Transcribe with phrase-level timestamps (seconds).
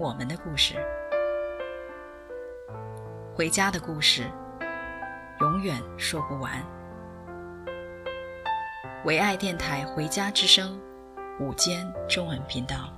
[0.00, 0.74] 我们的故事，
[3.34, 4.22] 回家的故事，
[5.40, 6.50] 永远说不完。
[9.04, 10.80] 唯爱电台《回家之声》
[11.44, 12.90] 午间中文频道，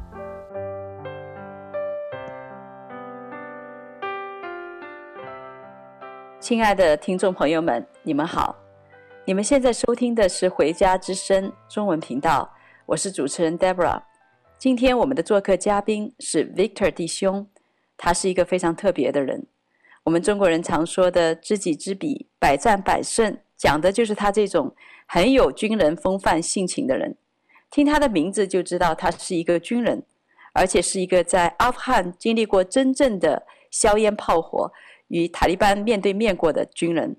[6.39, 8.55] 亲爱的听众朋友们，你们好。
[9.25, 12.55] 你们现在收听的是《回家之声》中文频道，
[12.87, 14.01] 我是主持人 Deborah。
[14.65, 17.47] 今天我们的做客嘉宾是 Victor 弟兄，
[17.99, 19.47] 他是一个非常特别的人。
[20.05, 24.75] 我们中国人常说的“知己知彼，百战百胜”，讲的就是他这种
[25.07, 27.19] 很有军人风范性情的人。
[27.71, 30.03] 听他的名字就知道他是一个军人，
[30.55, 34.73] 而且是一个在阿富汗经历过真正的硝烟炮火
[35.09, 37.19] 与塔利班面对面过的军人。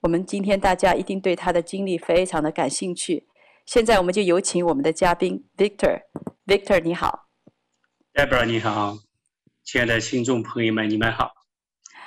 [0.00, 3.28] 我们今天大家一定对他的经历非常的感兴趣。
[3.70, 6.02] 现在我们就有请我们的嘉宾 Victor。
[6.44, 7.28] Victor，你好。
[8.12, 8.96] Deborah，你好。
[9.62, 11.30] 亲爱的听众朋友们，你们好。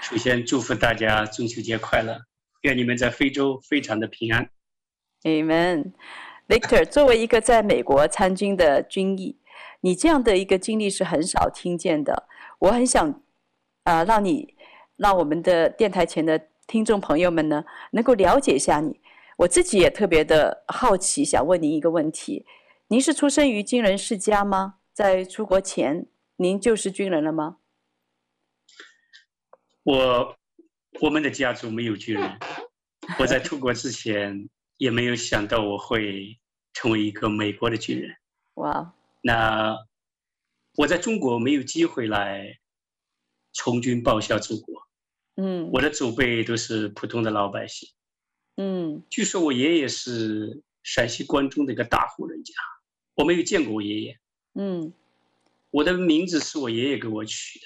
[0.02, 2.20] 首先祝福大家中秋节快乐，
[2.64, 4.50] 愿你们在非洲非常的平安。
[5.22, 5.94] Amen。
[6.50, 9.38] Victor，作为一个在美国参军的军医，
[9.80, 12.28] 你这样的一个经历是很少听见的。
[12.60, 13.10] 我很想
[13.84, 14.54] 啊、呃，让你
[14.98, 16.50] 让我们的电台前的。
[16.66, 18.98] 听众朋友们呢，能够了解一下你，
[19.38, 22.46] 我自己也特别的好奇，想问您一个问题：
[22.88, 24.76] 您是出生于军人世家吗？
[24.94, 27.58] 在出国前，您就是军人了吗？
[29.84, 30.38] 我，
[31.02, 32.40] 我们的家族没有军人。
[33.20, 36.40] 我在出国之前也没有想到我会
[36.72, 38.16] 成为一个美国的军人。
[38.54, 38.94] 哇！
[39.22, 39.76] 那
[40.78, 42.60] 我在中国没有机会来
[43.52, 44.88] 从军报效祖国。
[45.36, 47.90] 嗯，我的祖辈都是普通的老百姓。
[48.56, 52.54] 嗯，据说我爷爷是陕西关中的一个大户人家，
[53.16, 54.20] 我没有见过我爷爷。
[54.54, 54.94] 嗯，
[55.72, 57.66] 我的名字是我爷爷给我取的，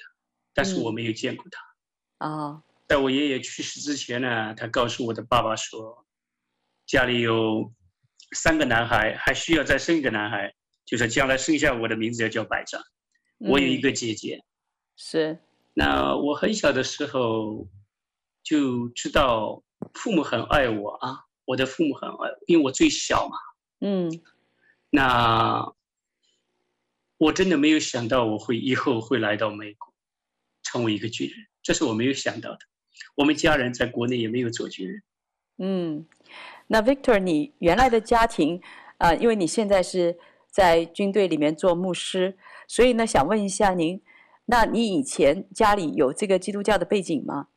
[0.54, 2.26] 但是我没有见过他。
[2.26, 6.06] 啊、嗯，哦，在我爷爷去世之前呢，他告诉我的爸爸说，
[6.86, 7.70] 家里有
[8.34, 10.54] 三个男孩，还需要再生一个男孩，
[10.86, 12.82] 就是将来生下我的名字要叫百丈。
[13.38, 14.36] 我有一个姐姐。
[14.36, 14.44] 嗯、
[14.96, 15.38] 是。
[15.74, 17.68] 那我很小的时候
[18.42, 19.62] 就知道
[19.94, 23.36] 父母很爱我啊，我的父母很爱我，因为我最小嘛。
[23.80, 24.20] 嗯，
[24.90, 25.72] 那
[27.16, 29.92] 我真的没有想到我会以后会来到美国，
[30.62, 32.58] 成为一个军人，这是我没有想到的。
[33.14, 35.02] 我们家人在国内也没有做军人。
[35.58, 36.06] 嗯，
[36.68, 38.60] 那 Victor，你原来的家庭
[38.98, 40.18] 啊，呃，因为你现在是
[40.48, 44.00] 在军队里面做牧师，所以呢，想问一下您。
[44.46, 47.48] 那你以前家里有这个基督教的背景吗？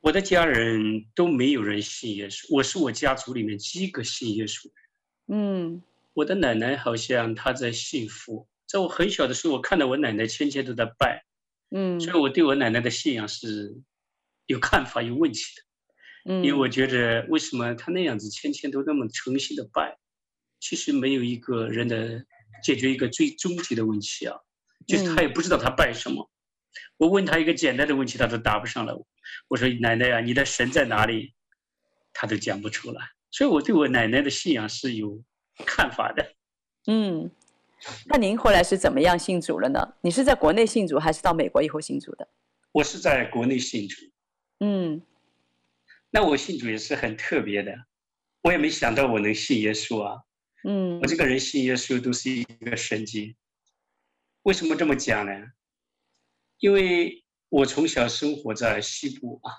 [0.00, 4.74] 我的家人都没有人信耶稣，我是我家族里面第一个信耶稣的。
[5.28, 5.82] 嗯，
[6.14, 11.24] 我的奶奶好像她在信佛，在我很小的时候，我看到我奶奶天天都在拜。
[11.70, 13.76] 嗯，所以我对我奶奶的信仰是
[14.46, 16.32] 有看法、有问题的。
[16.32, 19.98] 嗯，因为我觉得为什么她那样子天天都那么诚心的拜，
[20.58, 22.24] 其实没有一个人的
[22.64, 24.36] 解决一个最终极的问题啊。
[24.86, 26.30] 就是她也不知道她拜什么，
[26.96, 28.94] 我问她一个简单的问题，她都答不上来。
[29.48, 31.34] 我说奶奶啊，你的神在哪里？
[32.12, 33.00] 他都讲不出来。
[33.30, 35.22] 所以我对我奶奶的信仰是有
[35.64, 36.34] 看法的。
[36.86, 37.30] 嗯，
[38.06, 39.94] 那您后来是怎么样信主了呢？
[40.00, 42.28] 你是在国内信主，还是到美国以后信主的？
[42.72, 43.96] 我是在国内信主。
[44.58, 45.00] 嗯，
[46.10, 47.72] 那我信主也是很特别的，
[48.42, 50.22] 我也没想到我能信耶稣啊。
[50.64, 53.36] 嗯，我这个人信耶稣都是一个神迹。
[54.42, 55.32] 为什么这么讲呢？
[56.58, 57.19] 因为
[57.50, 59.52] 我从小生活在西部啊，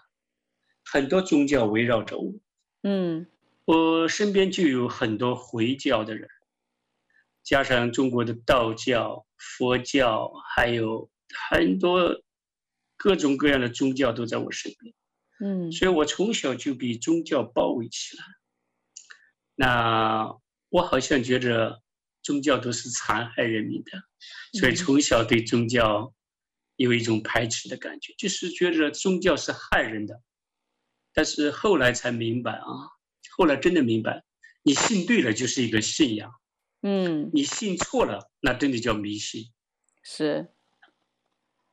[0.84, 2.34] 很多宗教围绕着我。
[2.82, 3.28] 嗯，
[3.66, 6.28] 我身边就有很多回教的人，
[7.44, 11.12] 加上中国的道教、佛教，还有
[11.52, 12.24] 很多
[12.98, 14.96] 各种各样的宗教都在我身边。
[15.40, 18.24] 嗯，所以我从小就被宗教包围起来。
[19.56, 20.36] 那
[20.70, 21.80] 我好像觉着。
[22.24, 24.04] 宗教都是残害人民的，
[24.60, 26.14] 所以从小对宗教
[26.82, 30.22] 有一种排斥的感觉，就是觉得宗教是害人的。
[31.14, 32.66] 但是后来才明白啊，
[33.38, 34.24] 后来真的明白，
[34.64, 36.34] 你信对了就是一个信仰，
[36.82, 39.46] 嗯，你信错了那真的叫迷信。
[40.02, 40.48] 是，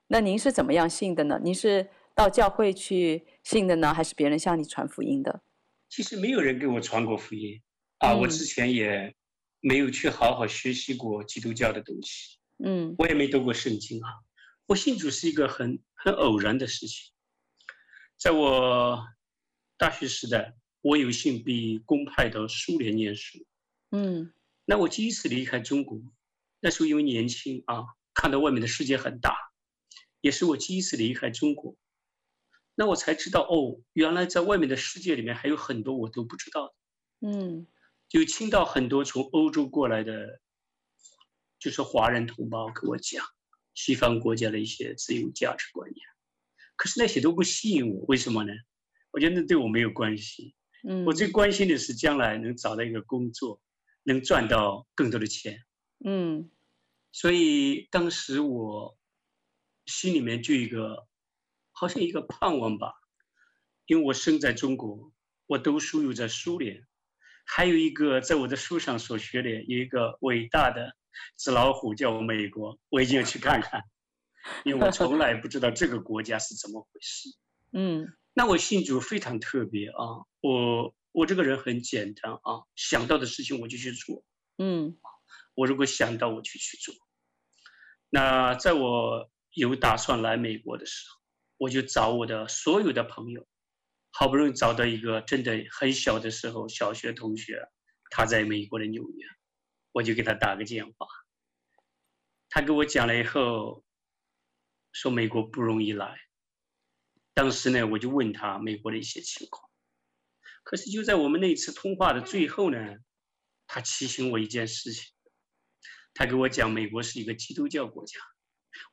[0.09, 1.41] 那您是怎么样信的呢？
[1.43, 5.43] 您是到教会去信的呢，还是别人向你传福音的？
[5.89, 7.63] 其实没有人给我传过福音
[7.99, 9.15] 啊，我之前也
[9.61, 12.39] 没有去好好学习过基督教的东西。
[12.65, 14.09] 嗯，我也没读过圣经啊。
[14.69, 17.11] 我信主是一个很很偶然的事情。
[18.19, 19.03] 在我
[19.79, 23.39] 大学时代，我有幸被公派到苏联念书。
[23.93, 24.31] 嗯，
[24.67, 26.03] 那我第一次离开中国，
[26.61, 27.83] 那时候因为年轻啊，
[28.13, 29.35] 看到外面的世界很大，
[30.21, 31.75] 也是我第一次离开中国。
[32.75, 36.75] 那我才知道哦，原来在外面的世界里面还有很多我都不知道的。
[37.21, 37.67] 嗯，
[38.07, 40.43] 就听到很多从欧洲过来的，
[41.59, 43.25] 就是华人同胞跟我讲
[43.79, 46.05] 西方国家的一些自由价值观念，
[46.75, 48.53] 可是那些都不吸引我，为什么呢？
[49.13, 50.57] 我觉得那对我没有关系。
[50.83, 53.63] 嗯，我最关心的是将来能找到一个工作，
[54.03, 55.63] 能赚到更多的钱。
[56.05, 56.51] 嗯，
[57.13, 58.99] 所以当时我
[59.87, 61.07] 心里面就一个，
[61.71, 62.95] 好像一个盼望吧，
[63.87, 65.13] 因为我生在中国，
[65.47, 66.85] 我读书又在苏联，
[67.45, 70.97] 还有一个在我的书上所学的有一个伟大的
[71.37, 73.83] 纸老虎叫美国，我一定要去看看，
[74.65, 77.29] 因为我从来不知道这个国家是怎么回事。
[77.73, 78.07] 嗯。
[78.35, 84.23] 那我信主非常特别啊，我我这个人很简单啊，想到的事情我就去做，
[84.59, 84.97] 嗯，
[85.55, 86.95] 我如果想到我就去做。
[88.11, 91.21] 那在我有打算来美国的时候，
[91.57, 93.45] 我就找我的所有的朋友，
[94.13, 97.69] 好不容易找到一个真的很小的时候小学同学，
[98.09, 99.27] 他在美国的纽约，
[99.93, 101.07] 我就给他打个电话，
[102.49, 103.85] 他给我讲了以后，
[104.93, 106.19] 说美国不容易来。
[107.35, 109.71] 当时呢，我就问他美国的一些情况，
[110.65, 112.97] 可是就在我们那次通话的最后呢，
[113.67, 115.13] 他提醒我一件事情，
[116.15, 118.19] 他给我讲美国是一个基督教国家。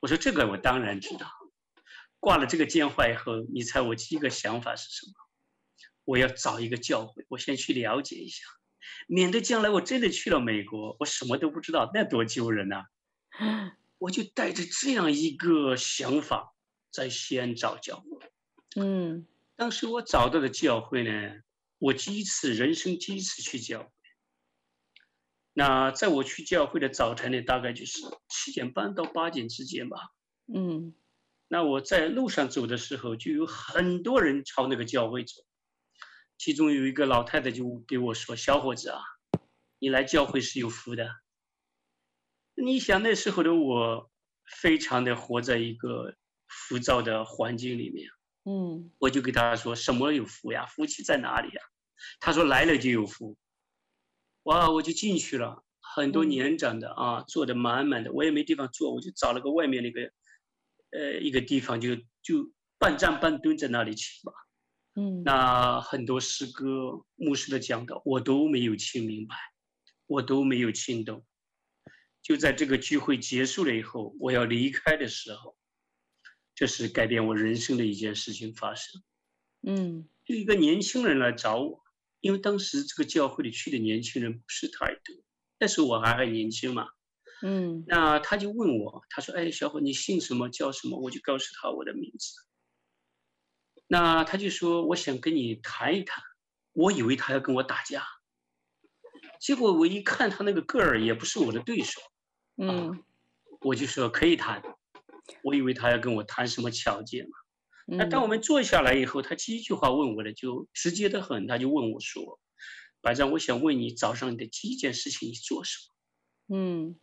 [0.00, 1.30] 我说这个我当然知道。
[2.18, 5.12] 挂了这个电话以后，你猜我第一个想法是什么？
[6.04, 8.42] 我要找一个教会，我先去了解一下，
[9.08, 12.84] 免得将来我真的去了美国，我什么都不知道，那多丢人呐！
[13.98, 16.54] 我就带着这样一个想法，
[16.90, 18.30] 在西安找教会。
[18.76, 21.40] 嗯，当时我找到的教会呢，
[21.78, 23.88] 我第一次人生第一次去教会。
[25.54, 29.96] 那在我去教会的早晨呢，大概就是七点半到八点之间吧。
[30.52, 30.94] 嗯，
[31.48, 35.45] 那我在路上走的时候，就有很多人朝那个教会走。
[36.38, 39.00] 其中有一个老太太就给我说：“小伙子啊，
[39.78, 41.10] 你来教会是有福的。”
[42.54, 44.10] 你想那时候的我，
[44.62, 46.14] 非常的活在一个
[46.46, 48.08] 浮躁的环境里面。
[48.44, 50.66] 嗯，我就给他说，什么有福呀？
[50.66, 51.62] 福气在哪里呀？
[52.20, 53.36] 他说来了就有福。
[54.44, 60.12] 哇，我就进去了，很多年长的啊，坐的满满的，我也没地方坐，我就找了个外面那个，
[60.90, 64.32] 呃，一个地方就就半站半蹲在那里去吧。
[64.96, 69.36] 嗯，那很多诗歌、牧师的讲道，我都没有听明白，
[70.06, 71.24] 我都没有听懂。
[72.22, 75.56] 就在这个聚会结束了以后，我要离开的时候。
[76.58, 79.02] 这是改变我人生的一件事情发生，
[79.60, 81.84] 嗯，就一个年轻人来找我，
[82.22, 85.22] 因为当时这个教会里去的年轻人不是太多，
[85.58, 86.88] 但是我还很年轻嘛，
[87.42, 90.48] 嗯，那他就问我，他说：“哎，小伙，你姓什么？
[90.48, 92.32] 叫什么？”我就告诉他我的名字。
[93.86, 96.22] 那他就说：“我想跟你谈一谈。”
[96.72, 98.04] 我以为他要跟我打架，
[99.40, 102.02] 结果我一看他那个个儿也不是我的对手，
[102.56, 102.98] 嗯，啊，
[103.62, 104.62] 我就说可以谈。
[105.42, 107.30] 我以为他要跟我谈什么条件嘛，
[107.86, 112.38] 那当我们坐下来以后，他第一句话问我的就直接的很，他就问我说
[113.00, 115.94] ：“白丈，我想问你，早上你的第一件事情你做什么？”
[116.58, 117.00] 嗯，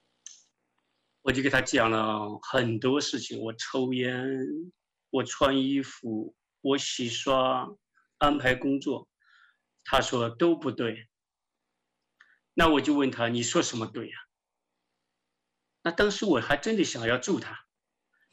[1.24, 4.24] 我就给他讲了很多事情，我抽烟，
[5.10, 7.70] 我穿衣服，我洗刷，
[8.18, 9.08] 安排工作。
[9.84, 11.08] 他说都不对。
[12.56, 14.16] 那我就问他：“你说什么对呀？”
[15.84, 17.60] 那当时我还真的想要揍他。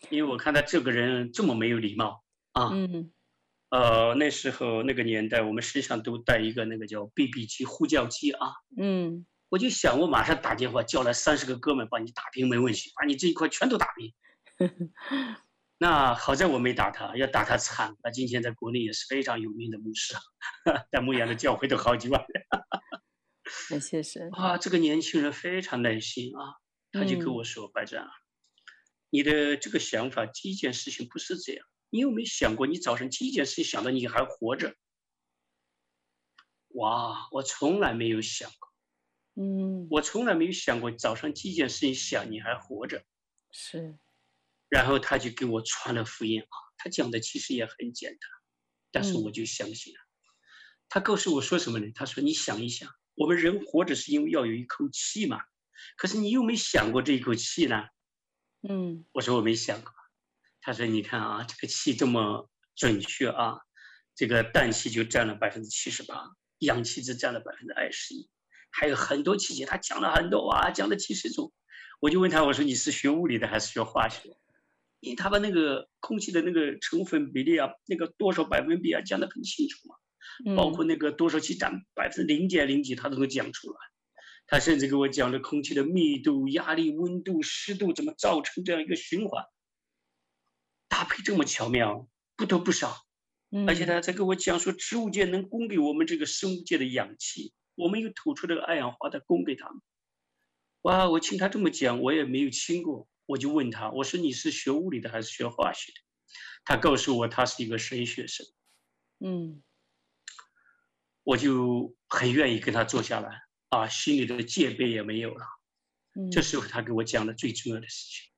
[0.08, 3.12] 因为我看他这个人这么没有礼貌啊，嗯，
[3.68, 14.14] 呃，那时候那个年代，我们身上都带一个那个叫 BB 机呼叫机啊，嗯，我就想我马上打电话叫来三十个哥们把你打平没问题，把你这一块全都打平。
[15.82, 17.96] 那好在我没打他，要打他惨。
[18.04, 20.14] 那今天在国内也是非常有名的牧师，
[20.92, 22.44] 在牧羊的教会都好几万人。
[23.70, 26.60] 感谢神啊，这个年轻人非常耐心啊，
[26.92, 28.06] 他就跟我说：“嗯、白丈。”
[29.08, 31.66] 你的这个想法，第一件事情不是这样。
[31.88, 34.76] 你有没有想过，你早上第一件事情想到你还活着？
[36.74, 38.68] 哇，我从来没有想过。
[39.42, 43.02] 嗯，我从来没有想过早上第一件事情想你还活着。
[43.50, 43.98] 是。
[44.70, 48.20] 然后他就给我传了福音啊，他讲的其实也很简单，
[48.92, 49.98] 但是我就相信了。
[50.88, 51.92] 他告诉我说什么呢？
[51.94, 55.40] 他说：“你想一想，我们人活着是因为要有一口气嘛，
[55.96, 57.84] 可是你有没有想过这一口气呢？”
[58.68, 59.92] 嗯，我说我没想过。
[60.60, 63.58] 他说：“你看啊，这个气这么准确啊，
[64.14, 68.28] 这个氮气就占了百分之七十八，氧气只占了百分之二十一，
[68.70, 71.52] 还有很多气体。”他讲了很多哇，讲了几十种。
[72.00, 74.36] 我就问他：“我说你是学物理的还是学化学？”
[75.00, 79.96] 因为他把那个空气的那个成分比例啊，那个多少百分比啊，讲得很清楚嘛。
[80.56, 83.76] 包括那个多少气占百分之零点零几，他都能讲出来。
[84.46, 89.44] 他甚至给我讲了空气的密度、压力、温度、湿度怎么造成这样一个循环，
[90.88, 92.96] 搭配这么巧妙，不多不少。
[93.66, 99.80] 而且他在给我讲说，植物界能供给我们这个生物界的氧气，我们又吐出这个二氧化碳供给他们。
[100.82, 105.98] 哇，我听他这么讲，我也没有听过，我就问他，我说你是学物理的还是学化学的？
[106.64, 108.44] 他告诉我他是一个神学生。
[109.20, 109.62] 嗯。
[111.22, 115.46] 我就很愿意跟他坐下来啊，心里的戒备也没有了。
[116.32, 118.32] 这时候他给我讲了最重要的事情，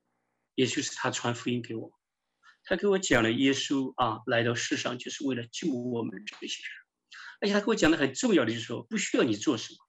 [0.53, 1.91] 也就是他传福音给我。
[2.65, 6.71] 他给我讲了耶稣啊来到世上就是为了救我们这些人，
[7.41, 9.82] 而且他给我讲的很重要的就是说不需要你做什么，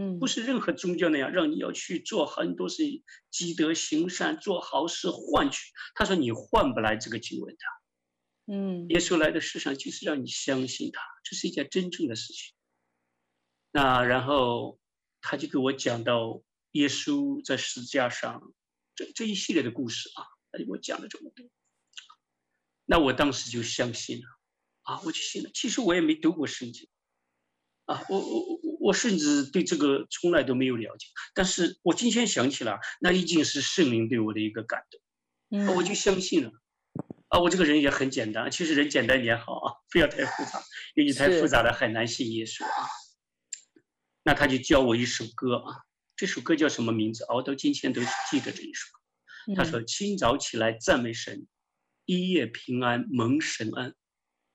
[0.00, 5.72] 嗯，不是任何宗教那样让你要去做很多事情，积德行善做好事换取。
[5.96, 8.54] 他说你换不来这个经文的。
[8.54, 12.54] 嗯，耶稣来的世上就是让你相信他，这是一件真正的事情。
[13.72, 14.78] 那然后
[15.20, 18.54] 他就给我讲到耶稣在十字架上
[18.94, 21.44] 这这一系列的故事啊，他就给我讲了这么多。
[22.84, 24.26] 那我当时就相信了
[24.82, 25.50] 啊，我就信了。
[25.52, 26.88] 其实我也没读过圣经
[27.84, 31.06] 啊，我我我我甚至对这个从来都没有了解。
[31.34, 35.00] 但是我今天想起来，那已经是圣灵对我的一个感动，
[35.50, 36.52] 嗯，我就相信了。
[37.28, 40.62] 啊，我这个人也很简单，其实人简单点好啊，不要太复杂，
[40.94, 42.88] 因为你太复杂了很难信耶稣啊。
[44.22, 45.84] 那他就教我一首歌啊，
[46.16, 47.24] 这首歌叫什么名字？
[47.24, 49.54] 啊，我到今天都记得这一首歌。
[49.54, 51.46] 他说：“清早起来赞美神，
[52.06, 53.94] 一夜平安蒙神恩。”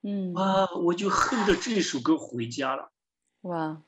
[0.02, 2.92] 嗯，啊，我就哼着这首歌回家了。
[3.42, 3.82] 哇！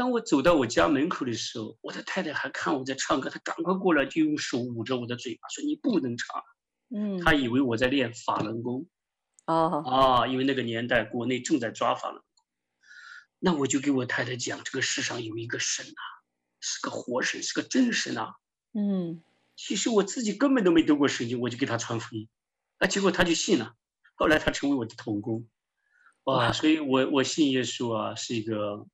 [0.00, 6.42] 当我走到我家门口的时候，我的太太还看我在唱歌，她赶快过来就用手捂着我的嘴巴，说：“你不能唱。”
[6.88, 8.88] 嗯，她以为我在练法轮功，
[9.44, 12.46] 哦啊，因为那个年代国内正在抓法轮功，
[13.40, 16.02] 那我就给我太太讲，这个世上有一个神啊，
[16.60, 18.36] 是个活神，是个真神啊。
[18.72, 19.22] 嗯，
[19.54, 22.26] 其实我自己根本都没得过神经，我就给他传福音，
[22.78, 23.74] 啊，结果他就信了，
[24.14, 25.46] 后来他成为我的童工，
[26.24, 28.86] 哇，所以我我信耶稣啊是一个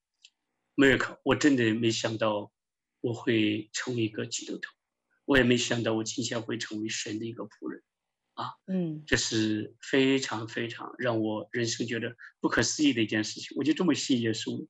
[0.76, 2.52] miracle，我真的没想到
[3.00, 4.70] 我会成为一个基督徒。
[5.24, 7.82] 我也没想到我今天会成为神的一个仆人，
[8.34, 13.56] 啊，嗯，这是非常非常让我人生觉得不可思议的一件事情。
[13.56, 14.64] 我就这么信耶稣，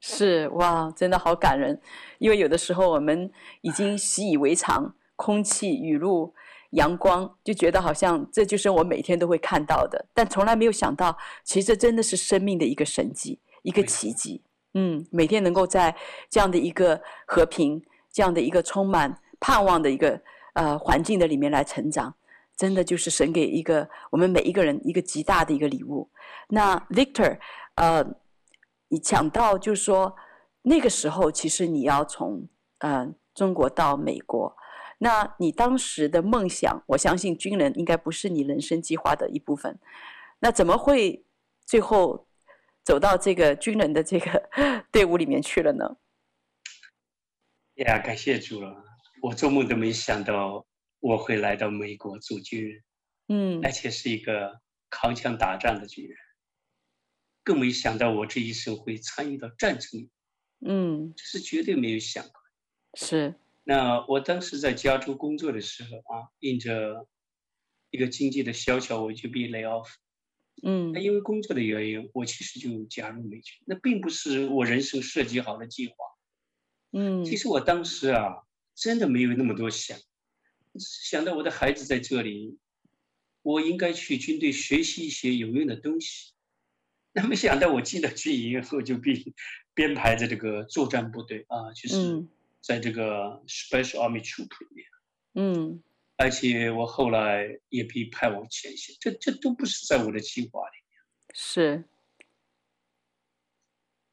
[0.00, 1.80] 是哇，真的好感人。
[2.18, 6.34] 因为有的时候我们已经习以为常，空气、雨露、
[6.70, 14.42] 阳光，就觉得好像这就是我每天都会看到的，但从来没有想到，其实这真的是生命的一个神迹，一个奇迹。
[14.74, 15.94] 嗯，每天能够在
[16.30, 19.18] 这样的一个和平，这样的一个充满。
[19.44, 22.14] 盼望的一个呃环境的里面来成长，
[22.56, 26.08] 真的就是神给一个我们每一个人一个极大的一个礼物。
[26.50, 27.40] 那 Victor，
[27.74, 28.06] 呃，
[28.86, 30.14] 你讲到就是说
[30.62, 32.48] 那个时候其实你要从
[32.78, 34.56] 呃中国到美国，
[34.98, 39.76] 那你当时的梦想，我相信军人应该不是你人生计划的一部分。
[40.38, 41.24] 那怎么会
[41.66, 42.28] 最后
[42.84, 44.48] 走到这个军人的这个
[44.90, 45.96] 队伍里面去了呢？
[47.74, 48.84] 呀，感谢主了。
[49.22, 50.66] 我做梦都没想到
[51.00, 52.82] 我会来到美国做军人，
[53.28, 54.60] 嗯，而且是一个
[54.90, 56.16] 扛枪打仗的军人，
[57.44, 60.10] 更没想到我这一生会参与到战争里，
[60.66, 62.42] 嗯，这是绝对没有想过。
[62.94, 63.34] 是。
[63.64, 67.06] 那我当时在加州工作的时候啊，因着
[67.90, 69.88] 一个经济的萧条，我就被 lay off，
[70.62, 75.94] 嗯，那因为工作的原因，我其实就加入美军，那并不是我人生设计好的计划，
[76.92, 78.44] 嗯，其实我当时啊。
[78.74, 79.98] 真的没有那么多想，
[80.78, 82.58] 想到我的孩子在这里，
[83.42, 86.32] 我应该去军队学习一些有用的东西。
[87.12, 89.34] 那没想到我进了军营后就被
[89.74, 92.26] 编排在这个作战部队啊，就是
[92.62, 94.86] 在这个 Special Army Troop 里面。
[95.34, 95.82] 嗯，
[96.16, 101.02] 而且我后来也被派往前线，这这都不是在我的计划里面。
[101.34, 101.84] 是。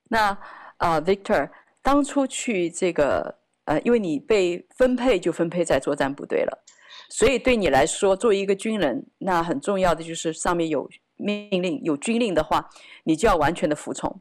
[0.09, 0.29] 那
[0.77, 1.51] 啊，uh，Victor，
[1.81, 3.39] 当初去这个。
[3.65, 6.63] 呃，因为你被分配就分配在作战部队了，
[7.07, 12.67] 所以对你来说，作为一个军人，那很重要的就是上面有命令、有军令的话，
[13.03, 14.19] 你就要完全的服从。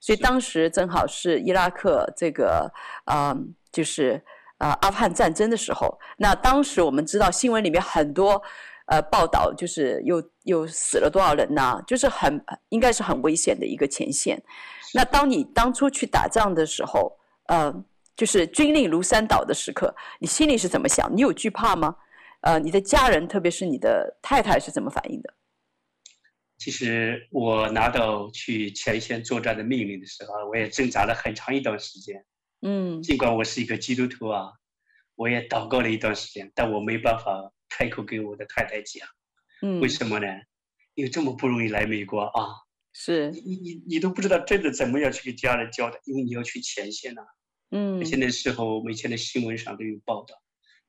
[0.00, 2.70] 所以当时正好是伊拉克这个，
[3.06, 3.40] 啊、呃，
[3.72, 4.22] 就是啊、
[4.60, 5.98] 呃、阿富汗战争的时候。
[6.16, 8.40] 那当时我们知道新闻里面很多
[8.86, 14.40] 呃报道，就是又又死了多少人呐、啊，就是很应该是很危险的一个前线。
[14.94, 17.84] 那当你当初去打仗的时候，呃。
[18.16, 21.10] 就是军令如山倒的时刻，你心里是怎么想？
[21.16, 21.96] 你有惧怕吗？
[22.42, 25.32] 呃，你的家人，特别是你的太太是怎么反应的？
[26.58, 32.22] 其实我拿到去前线作战的命令的时候，我也挣扎了很长一段时间。
[32.62, 34.52] 嗯，尽管我是一个基督徒啊，
[35.14, 39.08] 我也祷告了一段时间，但我没办法开口给我的太太讲。
[39.62, 40.26] 嗯，为什么呢？
[40.94, 42.42] 因为这么不容易来美国啊，
[42.92, 47.22] 是你你你都不知道真的怎么样去给家人交代，因为你要去前线啊。
[47.70, 50.34] 嗯，现在时候，每天的新闻上都有报道，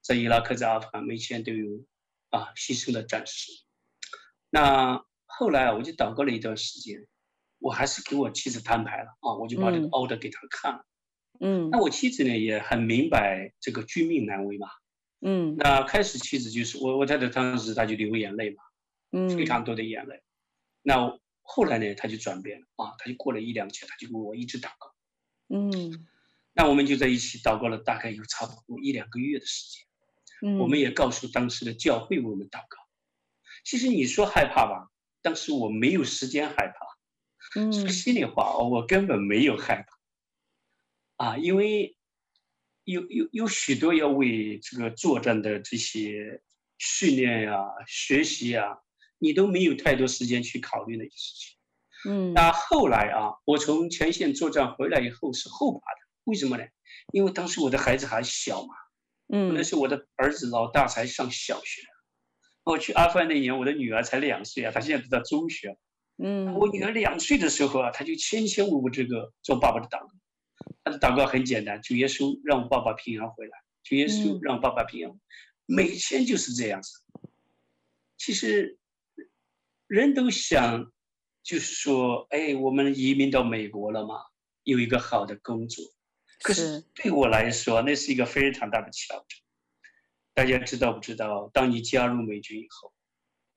[0.01, 1.85] 在伊拉克、在阿富汗，每天都有
[2.31, 3.51] 啊牺牲的战士。
[4.49, 7.07] 那后来啊，我就祷告了一段时间，
[7.59, 10.85] 我还是给我妻子摊牌了啊，我就把这个 order 给她看了。
[11.41, 14.67] 嗯，那我妻子呢也很明白这个军命难违嘛。
[15.19, 18.63] 嗯，那开始妻子就是我，我太太当时她就流眼泪嘛，
[19.12, 20.21] 嗯，非常多的眼泪。
[20.83, 24.93] 那后来呢，她就转变了啊，她就过了一两天，她就跟我一直祷告。
[25.50, 26.07] 嗯。
[26.53, 29.88] 那我们就在一起祷告了，大概有差不多一两个月的时间。
[30.43, 32.77] 嗯，我们也告诉当时的教会为我们祷告。
[33.63, 37.61] 其实你说害怕吧，当时我没有时间害怕。
[37.61, 40.00] 嗯，说心里话，我根本没有害怕。
[41.22, 41.96] 啊，因为
[42.84, 46.42] 有有有许多要为这个作战的这些
[46.79, 48.79] 训练呀、学习呀，
[49.20, 51.57] 你都没有太多时间去考虑那些事情。
[52.10, 56.00] 嗯，那后来啊，我从前线作战回来以后是后怕的。
[56.24, 56.64] 为什么呢？
[57.14, 58.74] 因为当时我的孩子还小嘛，
[59.31, 61.84] 嗯，那时候我的儿子老大才上小学，
[62.64, 65.77] 我去阿富汗那年，我的女儿才两岁啊，她现在读到中学，
[66.18, 70.00] 嗯，我女儿两岁的时候啊，她就千千万万这个做爸爸的祷
[70.83, 75.20] 告，她的祷告很简单，主耶稣让我爸爸平安回来，主耶稣让爸爸平安，
[75.65, 77.01] 每天就是这样子。
[78.17, 78.77] 其实
[79.87, 80.91] 人都想，
[81.44, 84.15] 就是说，哎，我们移民到美国了嘛，
[84.63, 85.83] 有一个好的工作。
[86.44, 89.27] 可是对我来说，那是一个非常大的挑战。
[90.33, 91.50] 大家知道不知道？
[91.53, 92.94] 当你加入美军以后，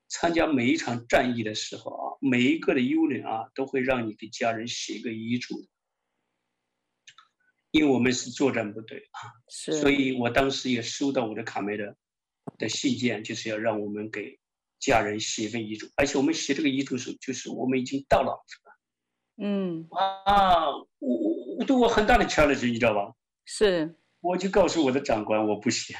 [0.07, 5.65] 参加每一场战役的时候啊，每一个的 unit 啊，都会让你给家人写一个遗嘱。
[7.75, 11.97] 因为我们是作战部队啊，是，所以我当时也收到我的卡梅的
[12.57, 14.39] 的信件，就是要让我们给
[14.79, 15.89] 家人写一份遗嘱。
[15.95, 18.45] 而且我们写这个遗嘱时，就是我们已经到了。
[19.37, 20.67] 嗯啊，
[20.99, 21.35] 我。
[21.57, 23.13] 我对我很大的 challenge，你知道吧？
[23.45, 25.95] 是，我就告诉我的长官，我不写。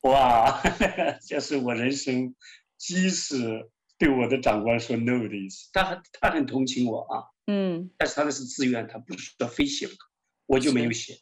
[0.00, 0.58] 哇，
[1.28, 2.34] 这是我人生
[2.78, 5.68] 第一次对我的长官说 no 的意思。
[5.74, 10.08] 他很他很同情我啊，嗯，但是他那是自愿，他不是说非写不可。
[10.52, 11.18] 我就没有写，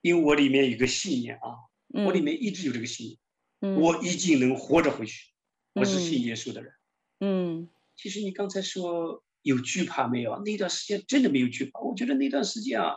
[0.00, 1.54] 因为我里面有个信念啊，
[1.94, 3.18] 嗯、我里面一直有这个信念，
[3.60, 5.30] 嗯、我一定能活着回去。
[5.74, 6.72] 我是信耶稣的人，
[7.20, 9.22] 嗯，其实你刚才说。
[9.44, 10.42] 有惧怕没有啊？
[10.42, 11.78] 那段时间真的没有惧怕。
[11.80, 12.94] 我觉得那段时间啊，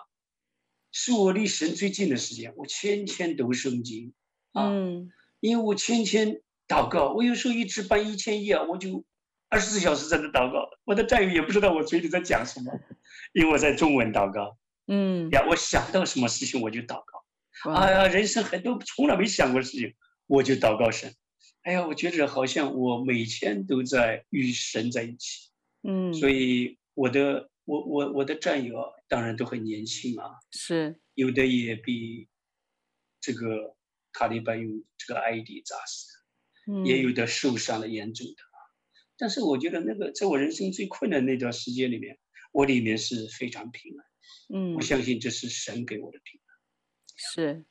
[0.94, 2.54] 是我离神最近的时间。
[2.56, 4.14] 我天天读圣经
[4.54, 5.12] 啊，嗯、
[5.42, 7.12] 因为我天天祷告。
[7.12, 9.04] 我有时候一值班一天夜，我就
[9.50, 10.70] 二十四小时在那祷告。
[10.86, 12.72] 我的战友也不知道我嘴里在讲什么，
[13.34, 14.58] 因为我在中文祷告。
[14.88, 17.26] 嗯，呀，我想到什么事情我就祷告。
[17.72, 19.94] 哇哎呀，人生很多从来没想过的事情，
[20.28, 21.14] 我就祷告神。
[21.64, 25.50] 哎呀，我觉得好像我每天都在与神在一起。
[25.84, 32.28] 嗯，所以我的我我我的战友当然都很年轻啊，是有的也比
[33.20, 33.76] 这个
[34.14, 36.08] 塔利班用这个 ID 炸死
[36.68, 38.58] 的，嗯，也有的受伤的严重的啊。
[39.18, 42.18] 但是我觉得那个在我人生最困难那段时间里面，
[42.54, 44.07] 我里面是非常平安。
[44.54, 46.48] 嗯，我相信这是神给我的平安。
[47.16, 47.66] 是，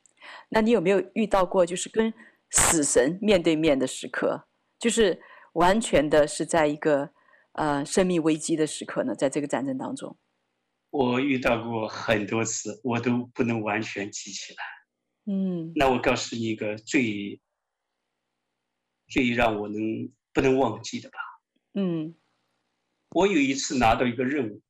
[0.51, 2.12] 那你有没有遇到过就是跟
[2.51, 4.49] 死神面对面的时刻？
[4.79, 5.21] 就是
[5.55, 7.12] 完全的是在一个。
[7.59, 10.19] 呃，生命危机的时刻呢，在这个战争当中，
[10.91, 14.62] 我遇到过很多次，我都不能完全记起来。
[15.33, 17.41] 嗯，那我告诉你一个最
[19.09, 19.81] 最让我能
[20.35, 21.17] 不能忘记的吧。
[21.73, 22.15] 嗯，
[23.15, 24.61] 我有一次拿到一个任务，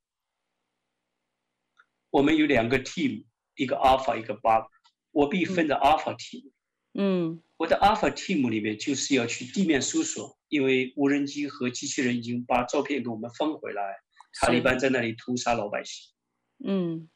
[2.11, 3.25] 我们有两个 team，
[3.57, 4.67] 一个 alpha，一个 beta，
[5.11, 6.51] 我被分在 alpha team。
[6.95, 10.37] 嗯，我的 alpha team 里面就是要去地面搜索。
[10.49, 13.83] 因为无人机和机器人已经把照片给我们放回来，
[14.33, 16.13] 塔利班在那里屠杀老百姓。
[16.65, 17.11] 嗯，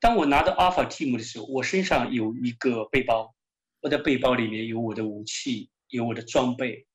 [0.00, 3.34] 当我拿到 Alpha Team 的时候，我身上有一个背包，
[3.80, 6.86] 我的背包里面有我的武器，有我的装备，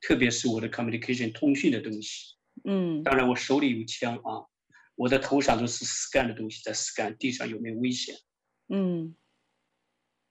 [0.00, 2.34] 特别是我的 communication 通讯的东西。
[2.64, 4.50] 嗯，当然我手里有枪啊，
[5.02, 8.14] 我的头上都是 scan 的东西，在 scan 地上有没有危险。
[8.68, 9.16] 嗯，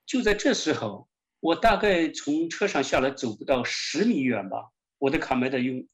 [0.05, 1.10] 就在这时候，
[1.41, 5.86] 我大概从车上下来，走不到十米远吧，我的卡梅德用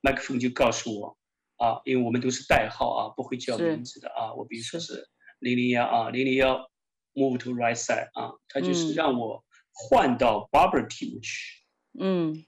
[0.00, 1.18] 麦克风就告诉我，
[1.56, 5.10] 啊，因为我们都是代号啊，不会叫名字的啊，我比如说是
[5.40, 6.70] 零零幺啊，零零幺
[7.12, 11.62] move to right side 啊，他就是让我换到 Barber team 去。
[12.00, 12.46] 嗯，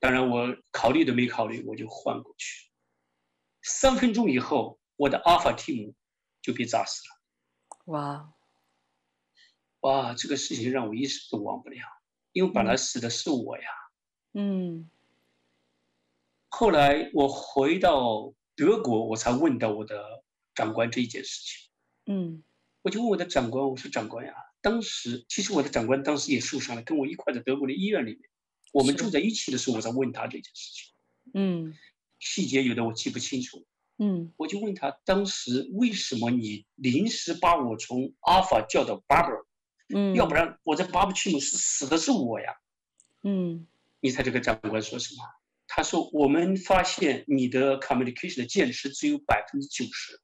[0.00, 2.71] 当然我考虑都没考虑，我就换过去。
[3.62, 5.94] 三分钟以后，我的 Alpha team
[6.40, 7.92] 就被炸死了。
[7.92, 8.32] 哇，
[9.80, 11.78] 哇，这个事情让我一直都忘不了，
[12.32, 13.64] 因为本来死的是我呀。
[14.34, 14.90] 嗯。
[16.48, 20.22] 后来我回到德国，我才问到我的
[20.54, 21.70] 长官这一件事情。
[22.04, 22.44] 嗯，
[22.82, 28.28] 我就问我的长官，我说长官呀，当时其实我的长官当时也受伤了，跟我一块在德国的医院里面，
[28.72, 30.92] 我们住在一起的时候，我才问他这件事情。
[31.32, 31.74] 嗯，
[32.22, 33.66] 细节有的我记不清楚。
[33.98, 39.44] 嗯，我就问他当时为什么你临时把我从阿尔法叫到 Barber？
[39.94, 42.54] 嗯，要不然我在 Barber 区是死的是我呀。
[43.22, 43.66] 嗯，
[44.00, 45.22] 你猜这个长官说什么？
[45.68, 50.20] 他说我们发现你的 communication 的键值只有百分之九十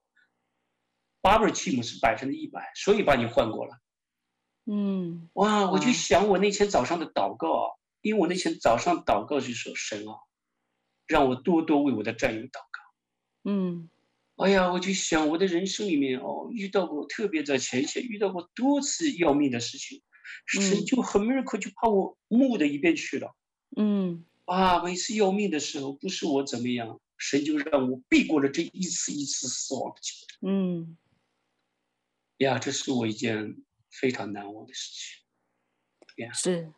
[1.23, 3.79] ，Barber team 是百分之一百，所以把你换过了。
[4.67, 7.71] 嗯，哇，我就想我那天早上的祷告啊，
[8.03, 10.21] 因为我那天早上祷告就说神啊，
[11.09, 13.51] 让我多多为我的战友祷告。
[13.51, 13.91] 嗯，
[14.37, 20.03] 哎呀，我就想我的人生里面哦，遇到过特别在前线遇到过多次要命的事情，
[20.47, 23.35] 神就很 miracle 就把我木的一边去了。
[23.77, 30.49] 嗯，啊，每次要命的时候，不是我怎么样，神就让我避过了这一次一次死亡的。
[30.49, 30.97] 嗯，
[32.39, 33.57] 呀，这是我一件
[33.91, 36.25] 非常难忘的事情。
[36.25, 36.73] 呀，是。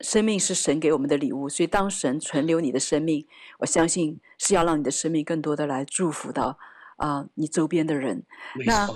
[0.00, 3.26] 生命是神给我们的礼物，所以当神存留你的生命，
[3.60, 6.58] 我相信是要让你的生命更多的来祝福到
[6.96, 8.26] 啊、呃、你周边的人。
[8.54, 8.72] 没错。
[8.72, 8.88] 那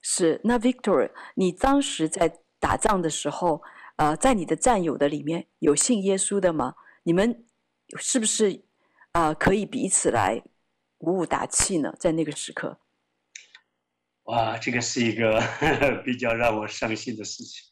[0.00, 3.62] 是那 Victor，你当时在打仗的时候，
[3.96, 6.74] 呃，在你的战友的里面有信耶稣的吗？
[7.02, 7.44] 你们
[7.98, 8.62] 是不是
[9.10, 10.42] 啊、呃、可以彼此来
[10.98, 11.94] 鼓舞打气呢？
[11.98, 12.78] 在那个时刻，
[14.24, 15.40] 哇，这个是一个
[16.04, 17.70] 比较让我伤心的事情。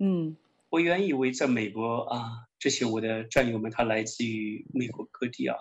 [0.00, 0.36] 嗯。
[0.70, 5.56] 我原以为在美国啊，这些我的战友们，他来自于美国各地啊。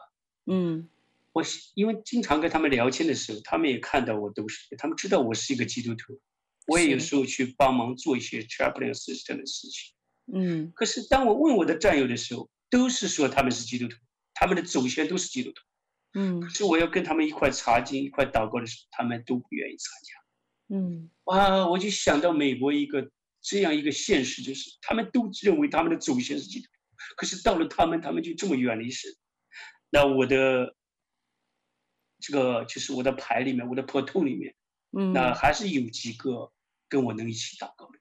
[0.45, 0.89] 嗯，
[1.31, 1.43] 我
[1.75, 6.19] 因为经常跟他们聊天的时候，他们也看到我都是，他们知道我是一个基督徒。
[6.65, 9.95] 我也有时候去帮忙做一些 chaplain assistant 的事情。
[10.33, 13.95] 嗯，可是当我问我的战友的时候，都是说他们是基督徒，
[14.33, 15.61] 他们的祖先都是基督徒。
[16.19, 20.75] 嗯，可是我要跟他们一块查经、一块祷告的时候，他们都不愿意参加。
[20.75, 23.09] 嗯，哇，我就想到美国一个。
[23.49, 29.10] 这样一个现实就是，他们都认为他们的祖先是基督徒，可是到了他们，他们就这么远离神。
[29.89, 30.75] 那我的
[32.19, 34.53] 这个就是我的牌里面，我的 platoon 里面，
[34.91, 36.51] 嗯，那还是有几个
[36.89, 37.97] 跟我能一起祷告的。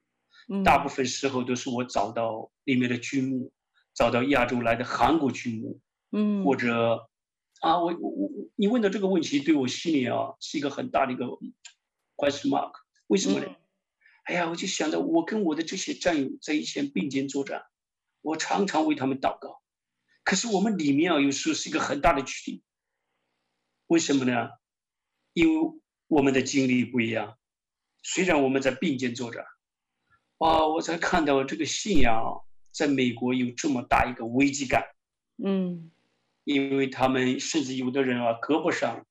[0.48, 3.52] 嗯，大部分时候都是我找到里面的军牧，
[3.94, 5.80] 找到亚洲来的韩国军牧，
[6.11, 7.09] 嗯，或者
[7.61, 11.26] 啊，我我我，你问的这个问题对我心里啊是一个很大的一个
[12.16, 12.72] question mark，
[13.06, 13.46] 为什么呢？
[13.46, 13.56] 嗯
[14.26, 17.62] 哎呀，我就想到我跟我的这些战友在一线并肩作战，
[18.22, 19.62] 我常常为他们祷告。
[20.24, 22.62] 可是我们里面啊，有时候是一个很大的距离。
[23.86, 24.50] 为什么呢？
[25.32, 27.38] 因为我们的经历不一样。
[28.02, 29.44] 虽然我们在并肩作战，
[30.38, 34.86] 啊，我才看到这个信仰在美国有这么大一个危机感。
[35.36, 35.92] 嗯，
[36.42, 39.06] 因为他们甚至有的人啊，胳膊上、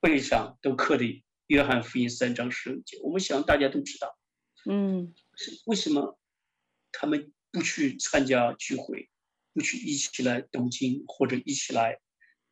[0.00, 1.04] 背上都刻的
[1.46, 2.98] 《约翰福音》三章十六节。
[3.04, 4.18] 我们想大家都知道。
[4.66, 6.18] 嗯，是为什么
[6.92, 9.10] 他们不去参加聚会，
[9.52, 11.98] 不去一起来读经或者一起来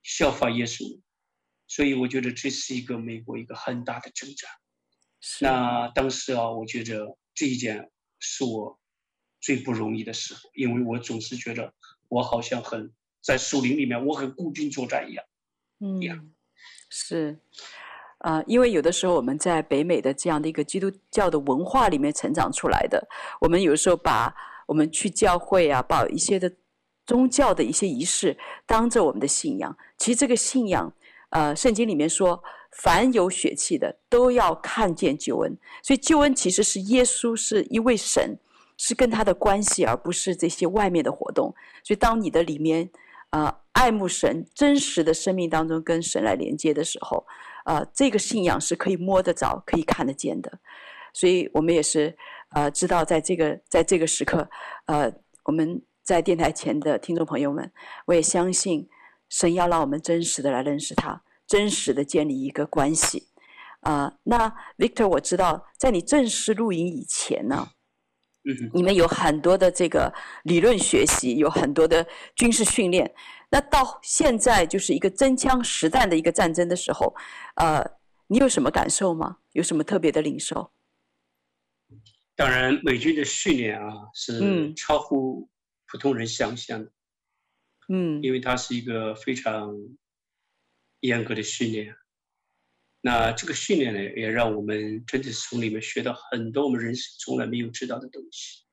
[0.03, 1.01] 效法耶稣？
[1.67, 4.49] 所以我觉得这是一个美国一个很大的挣扎。
[5.41, 8.81] 那当时啊，我觉得这一件是我
[9.41, 11.73] 最不容易的时候，因为我总是觉得
[12.09, 15.25] 我好像很在树林里面，我很孤军作战一样。
[15.79, 16.35] 嗯.
[16.91, 17.39] 是。
[18.21, 23.03] 呃，因为有的时候我们在北美的这样的一个基督教的文化里面成长出来的，
[23.41, 24.35] 我们有时候把
[24.67, 26.53] 我们去教会啊，把一些的
[27.07, 29.77] 宗教的一些仪式当着我们的信仰。
[29.99, 30.93] 其实这个信仰，
[31.31, 35.57] 呃，圣经里面说，凡有血气的都要看见救恩。
[35.83, 38.39] 所以救恩其实是耶稣是一位神，
[38.77, 41.55] 是跟他的关系，而不是这些外面的活动。
[41.83, 42.91] 所以当你的里面，
[43.31, 47.27] 呃，爱慕神，真实的生命当中跟神来连接的时候。
[47.65, 50.59] 呃，这个信仰是可以摸得着、可以看得见的，
[51.13, 52.17] 所以我们也是
[52.51, 54.49] 呃，知道在这个在这个时刻，
[54.87, 55.13] 呃，
[55.45, 57.71] 我们在电台前的听众朋友们，
[58.07, 58.89] 我也相信
[59.29, 63.29] 神要让我们真实的来认识他，真实的建立一个关系。
[63.81, 67.69] 啊、那 Victor，我知道在你正式录影以前呢，
[68.45, 70.13] 嗯，你们有很多的这个
[70.45, 73.15] 理论学习，有很多的军事训练。
[73.51, 77.15] 那到现在就是一个真枪实弹的一个战争的时候，
[77.57, 77.85] 呃，
[78.29, 79.39] 你有什么感受吗？
[79.53, 80.73] 有什么特别的领受？
[82.35, 85.51] 当然，美军的训练啊是超乎
[85.87, 86.91] 普通人想象的，
[87.89, 89.77] 嗯，因为它是一个非常
[91.01, 91.95] 严格的训练。
[93.03, 98.65] 那这个训练呢，也让我们真的是从里面学到很多我们人生从来没有知道的东西。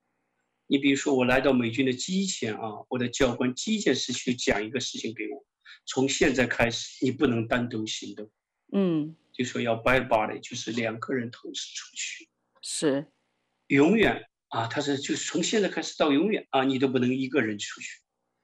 [0.67, 5.45] 你比如说，我来到美军的机前啊，我的教官第一件事去讲一个事情给我：
[5.85, 8.29] 从现在开始，你不能单独行动。
[8.73, 12.27] 嗯，就说要 by body，就是两个人同时出去。
[12.61, 13.07] 是，
[13.67, 18.01] 永远啊，他是就是从现在开始到永远啊，你都不能一个人出去。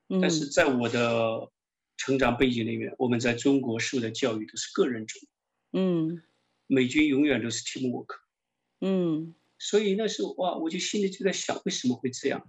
[0.08, 1.52] 嗯，但是在我的
[1.98, 5.28] 成长背景里面，我们在中国受的教育都是个人主义。
[5.74, 6.22] 嗯，
[6.68, 8.20] 美军永远都是 teamwork。
[8.80, 12.48] 嗯，所以那时候哇，我就心里就在想，为什么会这样？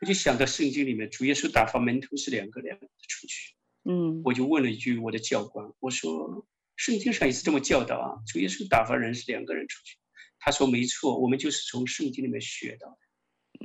[0.00, 3.54] 我就想到圣经里面主耶稣打发门徒是两个两个出去。
[3.84, 9.96] 嗯，我就问了一句我的教官，我说圣经上也是这么教导啊，主耶稣打发人是两个人出去。
[10.38, 12.98] 他说没错，我们就是从圣经里面学到的。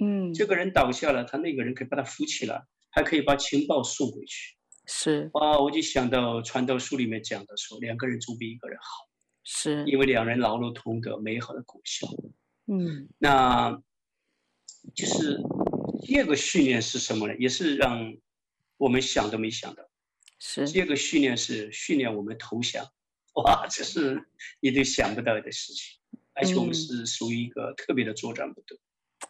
[0.01, 4.55] 嗯，这个人倒下了，他那个人可以把他扶起来，还可以把情报送回去。
[4.85, 9.07] 是哇，我就想到传道书里面讲的说，两个人总比一个人好，
[9.41, 12.05] 是因为两人劳碌同得美好的果效。
[12.67, 13.81] 嗯，那
[14.93, 15.39] 就是
[16.01, 17.35] 第二个训练是什么呢？
[17.37, 18.13] 也是让
[18.75, 19.83] 我们想都没想到。
[20.37, 22.85] 是第二个训练是训练我们投降。
[23.35, 24.21] 哇，这是
[24.59, 25.97] 你都想不到的事情，
[26.33, 28.77] 而且我们是属于一个特别的作战部队。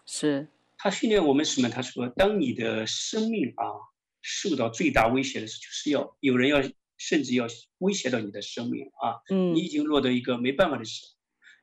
[0.07, 1.69] 是他训练我们什么？
[1.69, 3.92] 他说，当你的生命啊。
[4.23, 6.63] 受到最大威胁的时候，就是要有人要
[6.97, 7.45] 甚至要
[7.79, 9.21] 威胁到你的生命啊！
[9.29, 11.11] 嗯，你已经落到一个没办法的时候，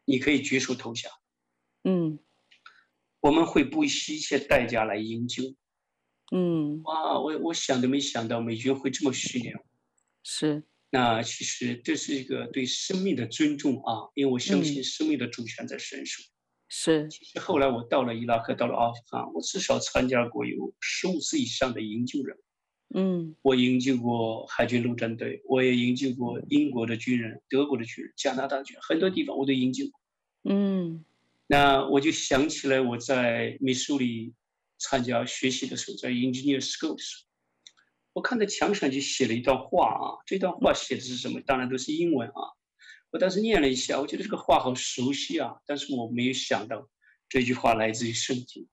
[0.05, 1.11] 你可以举手投降。
[1.85, 2.18] 嗯，
[3.20, 5.55] 我们会不惜一切代价来营救。
[6.31, 9.59] 嗯，哇，我我想都没想到美军会这么训练。
[10.23, 10.62] 是。
[10.90, 16.23] 那其实这是一个对生命的尊重啊，因为我相信生命的主权在神手。
[16.23, 16.31] 嗯
[16.73, 22.40] 是，其实后来我到了伊拉克，到了阿富汗，我至少参加过有十五次以上的营救任务。
[22.92, 30.00] 嗯，我营救过海军陆战队，我也营救过英国的军人、德国的军人、加拿大军人，很多地方我都营救过。
[30.44, 31.05] 嗯，
[31.46, 34.35] 那我就想起来我在密苏里
[34.79, 37.29] 参加学习的时候，在 Engineer School 的时候，
[38.14, 41.40] 我看到墙上就写了一段话啊，这段话写的是什么？
[41.42, 42.42] 当然都是英文啊。
[43.12, 46.88] 我当时念了一下，我觉得这个话好熟悉啊，但是我没有想到
[47.29, 48.66] 这句话来自于圣经，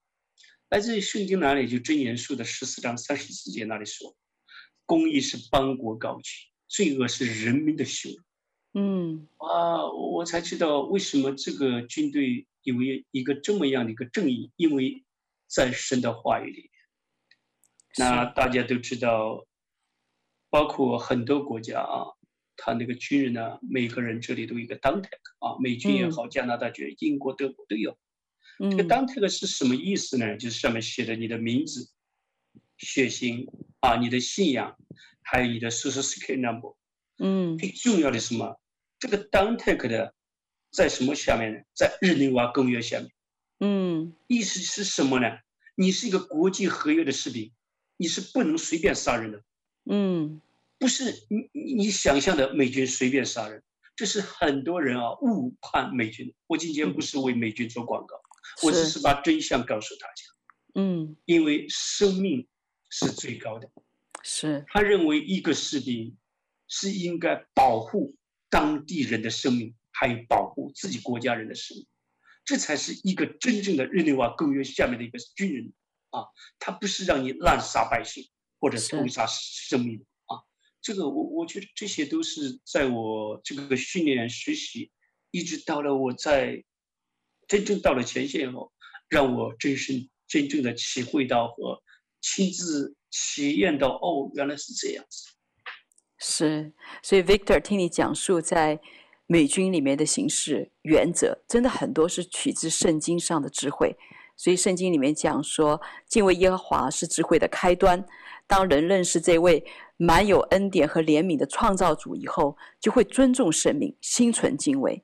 [0.70, 1.66] 来自于圣经哪里？
[1.66, 4.14] 就箴言书的十四章三十四节那里说
[4.84, 8.16] ：“公义是邦国高举，罪恶是人民的羞辱。”
[8.78, 12.76] 嗯，啊，我才知道为什么这个军队有
[13.10, 15.04] 一个这么样的一个正义，因为
[15.46, 16.70] 在神的话语里面。
[17.96, 19.46] 那大家都知道，
[20.50, 22.14] 包括很多国家啊。
[22.60, 25.06] 他那个军人呢，每个人这里都有一个 DUNTAG
[25.38, 27.96] 啊，美军也好，加拿大军、英国、德国都有。
[28.58, 30.36] 嗯，这个 DUNTAG 是什么意思呢？
[30.36, 31.90] 就是上面写的你的名字、
[32.76, 33.46] 血型
[33.80, 34.76] 啊，你的信仰，
[35.22, 36.74] 还有你的 Social Security Number。
[37.18, 38.60] 嗯，最重要的是什么？
[38.98, 40.14] 这个 DUNTAG 的
[40.70, 41.60] 在什么下面呢？
[41.74, 43.10] 在日内瓦公约下面。
[43.60, 45.38] 嗯，意思是什么呢？
[45.74, 47.52] 你是一个国际合约的士兵，
[47.96, 49.42] 你是不能随便杀人的。
[49.90, 50.40] 嗯。
[50.80, 53.64] 不是你你想象的美军随便杀人，
[53.96, 56.32] 这是很多人啊误判美军。
[56.46, 58.14] 我今天不是为美军做广告，
[58.62, 59.00] 我只是。
[59.00, 60.24] 把真相告诉大家。
[60.74, 62.46] 嗯，因为生命
[62.90, 63.70] 是最高的，
[64.22, 64.64] 是。
[64.68, 66.16] 他认为一个士兵
[66.68, 68.16] 是应该保护
[68.50, 71.86] 当地人的生命，还有保护自己国家人的生命，
[72.44, 75.72] 这才是一个真正的日内瓦公约下面的一个军人
[76.10, 76.26] 啊，
[76.58, 78.28] 他不是让你滥杀百姓
[78.60, 80.42] 或者屠杀生命啊。
[80.80, 84.92] 这个我我觉得这些都是在我这个训练学习，
[85.30, 86.64] 一直到了我在
[87.48, 88.70] 真正到了前线以后，
[89.08, 89.94] 让我真是
[90.28, 91.82] 真正的体会到和
[92.20, 95.30] 亲自体验到，哦，原来是这样子。
[96.18, 98.78] 是，所以 Victor 听你讲述在
[99.26, 103.96] 美军里面的行事原则，真的很多是取自圣经上的智慧。
[104.36, 108.04] 所以圣经里面讲说，敬畏耶和华是智慧的开端。
[108.46, 109.64] 当人认识这位
[109.96, 115.02] 满有恩典和怜悯的创造主以后，就会尊重生命，心存敬畏。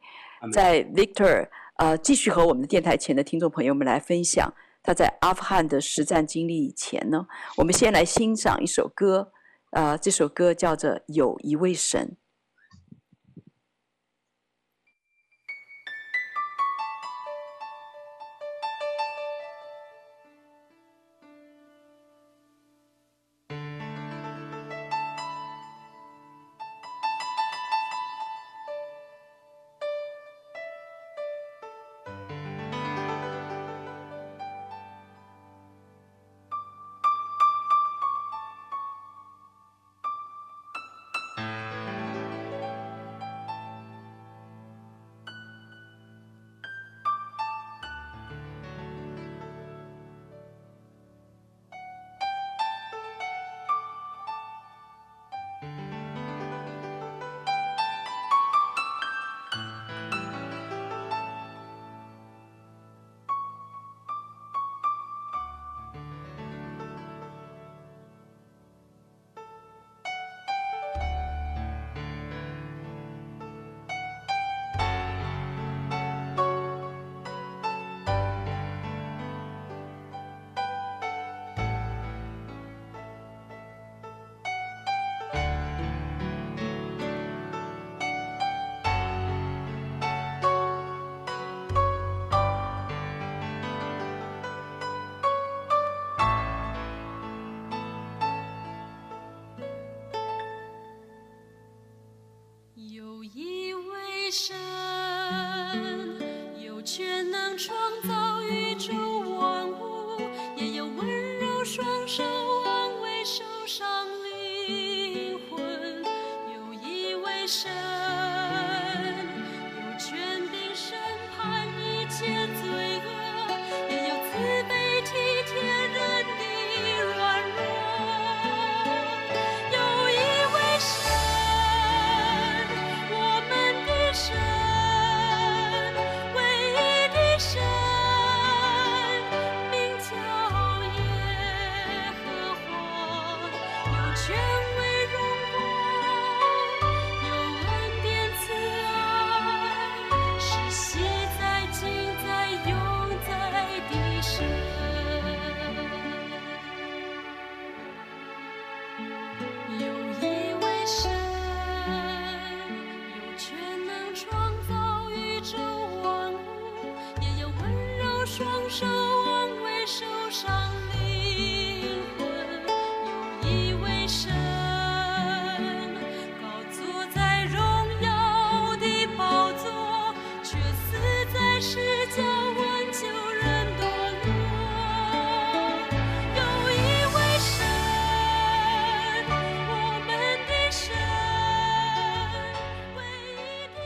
[0.53, 6.65] 在 Victor 呃，继续和我们的电台前的听众朋友们来分享他在阿富汗的实战经历。
[6.65, 9.33] 以前呢，我们先来欣赏一首歌，
[9.71, 12.13] 呃，这首歌叫做《有一位神》。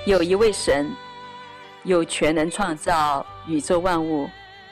[0.09, 0.91] 有一位神，
[1.85, 4.27] 有权能创造宇宙万物，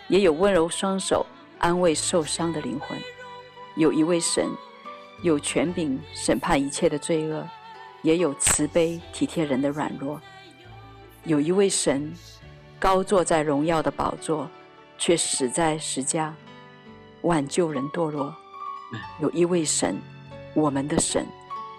[0.09, 1.27] 也有温柔双手
[1.59, 2.99] 安慰受伤的灵魂。
[3.75, 4.49] 有一位神，
[5.21, 7.47] 有权柄审判一切的罪恶，
[8.01, 10.19] 也有慈悲体贴人的软弱。
[11.25, 12.11] 有一位神，
[12.81, 14.49] 高坐在荣耀的宝座，
[14.97, 16.35] 却死在十架，
[17.21, 18.35] 挽救人堕落。
[19.21, 20.01] 有一位神，
[20.55, 21.27] 我们的神，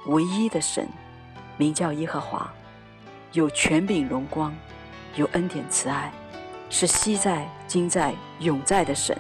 [0.05, 0.87] 唯一的神，
[1.57, 2.53] 名叫耶和华。
[3.33, 4.55] 有权柄荣光，
[5.17, 6.13] 有恩典慈爱，
[6.69, 9.17] 是昔在、今在、永在的神。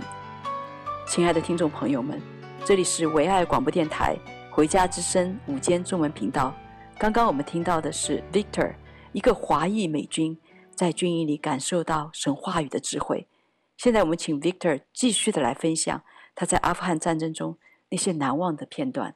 [1.05, 2.21] 亲爱的听众朋友们，
[2.65, 4.17] 这里是唯爱广播电台
[4.53, 6.55] 《回家之声》午间中文频道。
[6.97, 8.75] 刚刚我们听到的是 Victor，
[9.11, 10.39] 一个华裔美军，
[10.73, 13.27] 在军营里感受到神话语的智慧。
[13.75, 16.01] 现在我们请 Victor 继续的来分享
[16.33, 17.57] 他在阿富汗战争中
[17.89, 19.15] 那些难忘的片段。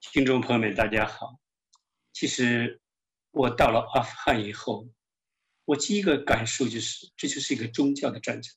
[0.00, 1.38] 听众朋友们，大家好。
[2.12, 2.80] 其实
[3.30, 4.88] 我到了阿富汗以后，
[5.64, 8.52] 我第一个感受就是，这就是一个宗教的战争。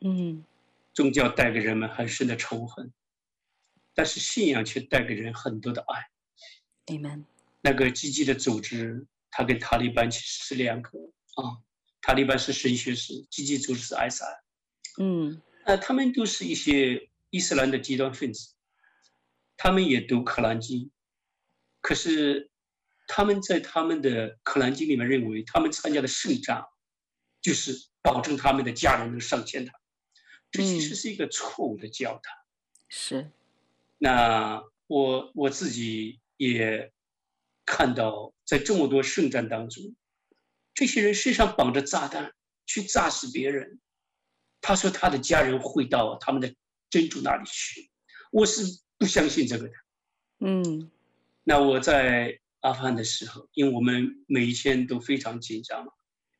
[0.00, 0.44] 嗯，
[0.92, 2.92] 宗教带给人们很深的仇恨，
[3.94, 6.10] 但是信仰却带给人很多的爱。
[6.86, 7.24] Amen。
[7.62, 10.90] 那个积极的组织，他跟塔利班其实是两个
[11.36, 11.58] 啊，
[12.02, 14.40] 塔利班是神学士，积极组织是 ISIL。
[15.00, 18.54] 嗯，呃，他们都是一些伊斯兰的极端分子，
[19.56, 20.80] 他们也读《可兰经》，
[21.80, 22.51] 可是。
[23.14, 26.64] 他们在他们的《可兰经》里面认为，他们参加的圣战
[27.42, 29.74] 就是保证他们的家人能上天堂，
[30.50, 32.22] 这其实是一个错误的教导。
[32.88, 33.30] 是。
[33.98, 36.90] 那我我自己也
[37.66, 39.94] 看到，在这么多圣战当中，
[40.72, 42.32] 这些人身上绑着炸弹
[42.64, 43.78] 去炸死别人。
[44.62, 46.54] 他说他的家人会到他们的
[46.88, 47.90] 真主那里去，
[48.30, 48.62] 我是
[48.96, 49.74] 不相信这个的。
[50.38, 50.90] 嗯，
[51.44, 55.92] 那我在阿富汗的时候，因为我们每一天都非常紧张嘛，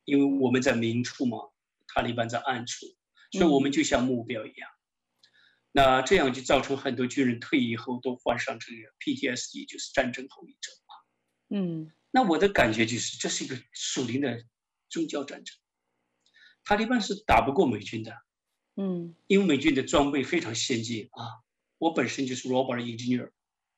[0.05, 1.39] 因为我们在明处嘛，
[1.87, 2.87] 塔利班在暗处，
[3.31, 4.71] 所以我们就像目标一样。
[4.71, 5.29] 嗯、
[5.73, 10.95] 那这样就造成很多军人退役后都患上这个 PTSD，就是战争后遗症嘛。
[11.57, 14.45] 嗯，那我的感觉就是这是一个属灵的
[14.89, 15.57] 宗教战争。
[16.65, 18.17] 塔利班是打不过美军的，
[18.77, 21.43] 嗯，因为美军的装备非常先进啊。
[21.79, 23.33] 我本身就是 Robert engineer，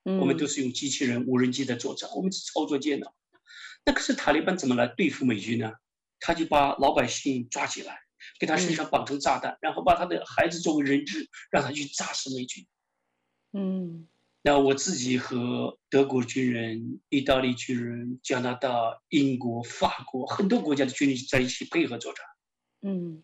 [0.05, 3.14] 嗯，我们都是用机器人、无人机在作战，我们是操作电脑。
[3.84, 5.72] 那可是塔利班怎么来对付美军呢？
[6.20, 7.98] 他就把老百姓抓起来，
[8.38, 12.66] 给他身上绑成炸弹，嗯，然后把他的孩子作为人质，让他去炸死美军。
[13.52, 14.09] 嗯，
[14.42, 18.70] 那我自己和德国军人、意大利军人、加拿大、
[19.09, 22.24] 英国、法国很多国家的军人在一起配合作战。
[22.82, 23.22] 嗯，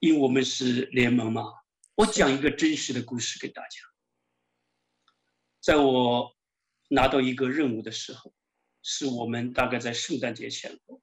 [0.00, 1.44] 因为我们是联盟嘛，
[1.94, 3.87] 我讲一个真实的故事给大家。
[5.60, 6.34] 在我
[6.88, 8.32] 拿到一个任务的时候，
[8.82, 11.02] 是我们大概在圣诞节前后。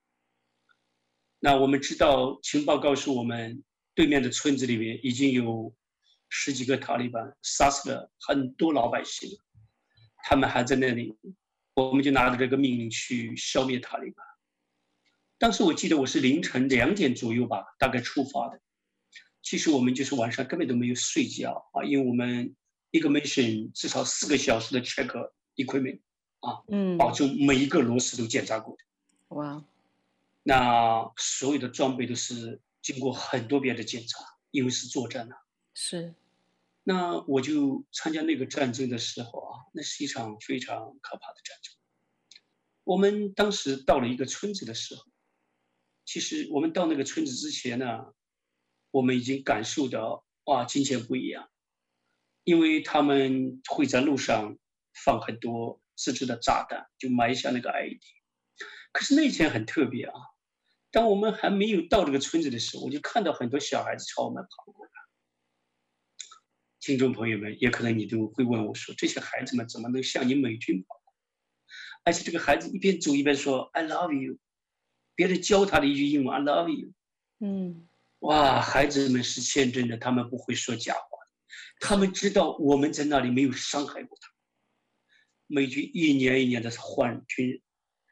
[1.38, 3.62] 那我们知道情报告诉我们，
[3.94, 5.74] 对面的村子里面已经有
[6.28, 9.30] 十几个塔利班杀死了很多老百姓，
[10.24, 11.14] 他们还在那里，
[11.74, 14.26] 我们就拿着这个命令去消灭塔利班。
[15.38, 18.60] 当时我记得我是凌晨两点左右吧，大概出发的。
[19.42, 22.56] 其实我们就是晚上根本都没有睡觉啊，因为我们
[22.96, 25.08] 一个 mission 至少四个小时的 check
[25.56, 26.00] equipment
[26.40, 29.36] 啊，嗯，保证每一个螺丝都检查过的。
[29.36, 29.64] 哇，
[30.42, 34.18] 那所有的装备都是经过很多遍的检查，
[34.50, 35.36] 因为是作战啊。
[35.74, 36.14] 是。
[36.82, 41.74] 那我就参加那个战争的时候啊，那是一场非常可怕的战争。
[42.84, 45.02] 我们当时到了一个村子的时候。
[46.04, 48.14] 其实我们到那个村子之前呢，
[48.92, 51.50] 我们已经感受到哇，金钱不一样，
[52.46, 54.56] 因为他们会在路上
[55.04, 58.00] 放很多自制的炸弹，就埋下那个 ID。
[58.92, 60.14] 可是那天很特别啊，
[60.92, 64.92] 当我们还没有到这个村子的时候，我就看到很多小孩子朝我们跑过来。
[66.78, 71.14] 听众朋友们，也可能你都会问我说，这些孩子们怎么能向你美军跑过？
[72.04, 74.38] 而且这个孩子一边走一边说 “I love you”。
[75.16, 76.92] 别人教他的一句英文 "I love you"，
[77.40, 77.88] 嗯，
[78.20, 81.15] 哇，孩子们是天真的，他们不会说假话，
[81.80, 84.28] 他们知道我们在那里没有伤害过他。
[85.46, 87.62] 美军一年一年的换军人，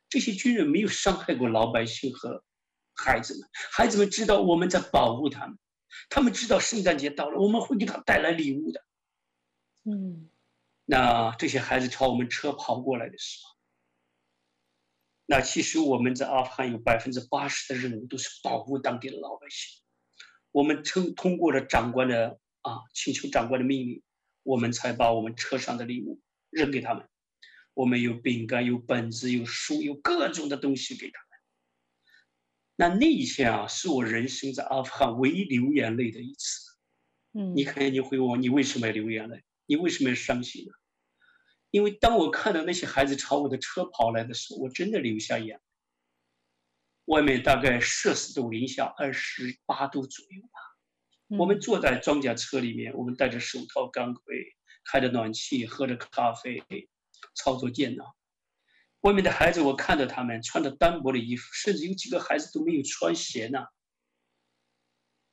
[0.09, 2.45] 这些军人没有伤害过老百姓和
[2.95, 5.59] 孩子们，孩子们知道我们在保护他们，
[6.09, 8.85] 他们知道圣诞节到了，我们会给他带来礼物的。
[9.85, 10.31] 嗯，
[10.85, 13.55] 那这些孩子朝我们车跑过来的时候。
[15.27, 19.83] 那其实我们在阿富汗有百分之八十的任务都是保护当地的老百姓。
[20.53, 24.03] 我们通通过了长官的啊请求长官的命令，
[24.43, 27.09] 我们才把我们车上的礼物扔给他们。
[27.75, 31.29] 我们有饼干、有本子、有书、有各种的东西给他们。
[32.77, 36.61] 那那一天啊，是我人生在阿富汗唯一流眼泪的一次。
[37.33, 39.43] 嗯，你看，你会问我，你为什么要流眼泪？
[39.67, 40.73] 你为什么要伤心呢？
[41.71, 45.63] 因为当我看到那些孩子朝我的车跑来的时候，我真的流下眼泪。
[47.07, 50.54] 外面大概摄氏度零下二十八度左右吧。
[51.29, 54.23] 我们坐在装甲车里面，我们戴着手套、钢盔，
[54.85, 56.63] 开着暖气，喝着咖啡，
[57.35, 58.15] 操作电脑。
[59.01, 63.67] 外面的孩子，我看着他们穿着单薄的衣服，甚至有几个孩子都没有穿鞋呢。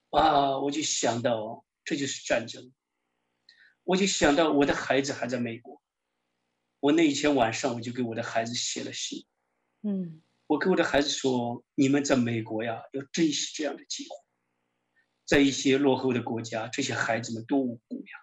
[0.09, 2.73] 啊，我就想到这就是战争。
[3.83, 5.81] 我就想到我的孩子还在美国。
[6.79, 9.25] 我那一天晚上，我就给我的孩子写了信。
[9.81, 14.15] 嗯，我给我的孩子说：“你们在美国呀，要珍惜这样的机会。
[15.31, 18.19] 在一些落后的国家，这些孩子们多无辜呀，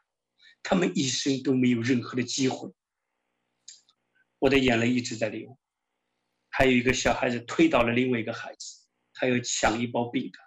[0.63, 2.71] 他们一生都没有任何的机会。”
[4.39, 5.59] 我的眼泪一直在流。
[6.51, 10.45] 还有一个小孩子推倒了另外一个孩子，他要抢一包饼干。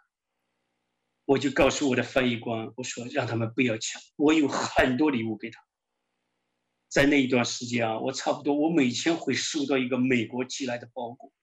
[1.26, 5.60] 我就告诉我的翻译官，我说让他们不要抢，我有很多礼物给他。
[6.90, 11.34] 在那一段时间啊，我差不多我每天会收到一个美国寄来的包裹，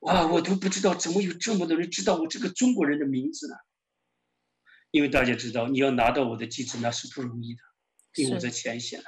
[0.00, 3.54] 哇，我都不知道怎么有这么多人知道我这个中国人的名字呢？
[4.90, 7.60] 因为大家知道，你要拿到我的地址那是不容易的，
[8.16, 9.06] 因为我在前线啊。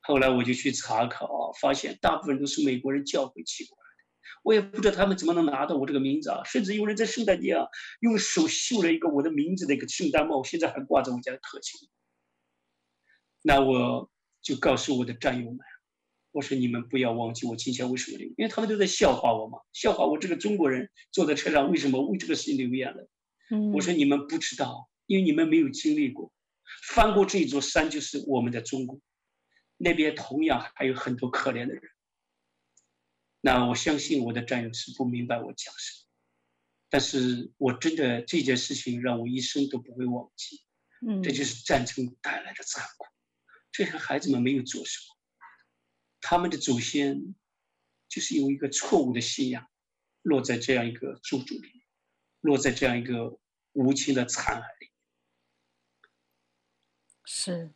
[0.00, 7.66] 后来我就去查考，发现大部分都是美国人教会寄过来的，我也不知道他们怎么能拿到我这个名字啊，甚至有人在圣诞节啊
[8.00, 11.88] 用手绣了一个我的名字的一个圣诞帽，现在还挂在我家的客厅。
[13.42, 14.08] 那我。
[14.44, 15.60] 就告诉我的战友们，
[16.32, 23.08] 我说你们不要忘记我今天为什么流，因为他们都在笑话我嘛，笑话我这个中国人坐在车上为什么为这个事情流眼泪。
[23.52, 26.32] 嗯，我说你们不知道，因为你们没有经历过，
[26.88, 28.98] 翻过这一座山就是我们的中国，
[29.76, 31.82] 那边同样还有很多可怜的人。
[33.42, 36.08] 那我相信我的战友是不明白我讲什么，
[36.88, 40.62] 但是我真的这件事情让我一生都不会忘记。
[41.06, 43.06] 嗯，这就是战争带来的残酷。
[43.70, 45.16] 这些孩子们没有做什么，
[46.20, 47.34] 他们的祖先
[48.08, 49.66] 就是有一个错误的信仰，
[50.22, 51.82] 落在这样一个咒诅里，
[52.40, 53.40] 落在这样一个
[53.72, 54.90] 无情的残骸里。
[57.24, 57.70] 是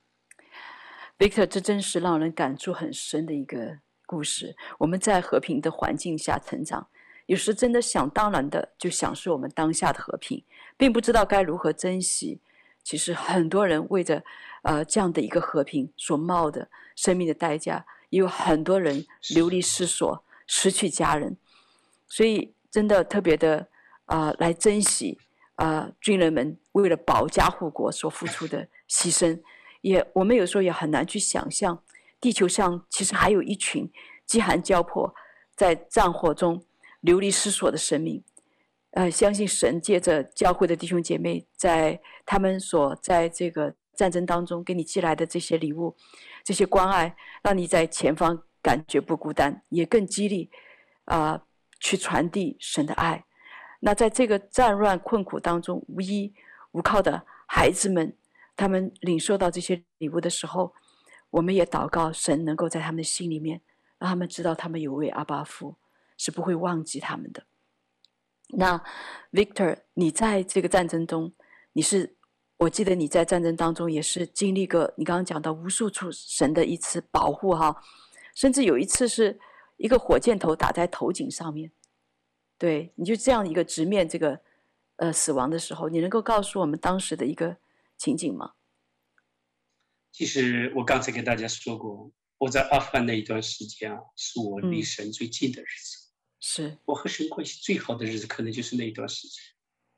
[1.18, 3.78] ，Victor，这真是让人感触很深的一个。
[4.08, 6.88] 故事，我们在和平的环境下成长，
[7.26, 10.44] 有时真的想当然的就享受我们当下的和平，
[10.76, 12.40] 并不知道该如何珍惜。
[12.84, 14.22] 其实很多人为着
[14.62, 21.36] 呃这样的一个和平所冒的生命的代价，也有很多人流离失所，失去家人。
[22.06, 23.66] 所以真的特别的
[24.04, 25.18] 啊、呃，来珍惜
[25.56, 29.42] 啊、呃，军人们为了保家护国所付出的牺牲，
[29.80, 31.82] 也我们有时候也很难去想象。
[32.18, 33.90] 地球上其实还有一群
[34.24, 35.14] 饥寒交迫，
[35.54, 36.64] 在战火中
[37.00, 38.24] 流离失所的生命。
[38.92, 45.94] 呃，相信神借着教会的弟兄姐妹，在他们所在这个战争当中给你寄来的这些礼物、
[46.42, 50.50] 这些关爱，让你在前方感觉不孤单，也更激励
[51.04, 51.42] 啊、呃，
[51.78, 53.26] 去传递神的爱。
[53.80, 56.34] 那在这个战乱困苦当中无依
[56.72, 58.16] 无靠的孩子们，
[58.56, 60.74] 他们领受到这些礼物的时候。
[61.30, 63.60] 我们也祷告神能够在他们的心里面，
[63.98, 65.74] 让他们知道他们有位阿爸父
[66.16, 67.42] 是不会忘记他们的。
[68.50, 68.82] 那
[69.32, 71.34] Victor，你在这个战争中，
[71.72, 72.16] 你是
[72.58, 77.82] 我记得你在战争当中也是经历过，你刚刚讲到无数处神的一次保护哈，
[78.34, 79.38] 甚至有一次是
[79.76, 81.70] 一个火箭头打在头颈上面，
[82.58, 84.40] 对，你就这样一个直面这个
[84.96, 87.58] 呃死亡的时候，你能够告诉我们当时的一个
[87.96, 88.54] 情景吗？
[90.12, 95.98] 其实我刚才跟大家说过，我在阿富汗那一段时间啊，是我离神最近的日子。
[95.98, 99.42] 嗯、是我和神关系最好的日子，可能就是那一段时间。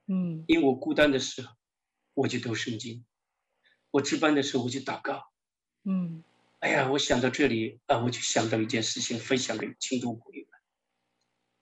[0.08, 1.54] 嗯，因为我孤单的时候，
[2.14, 3.04] 我就读圣经；
[3.92, 5.30] 我值班的时候，我就祷告。
[5.84, 6.24] 嗯，
[6.58, 10.47] 哎呀，我想到这里啊，我就想到一件事情，分享给听众朋友们：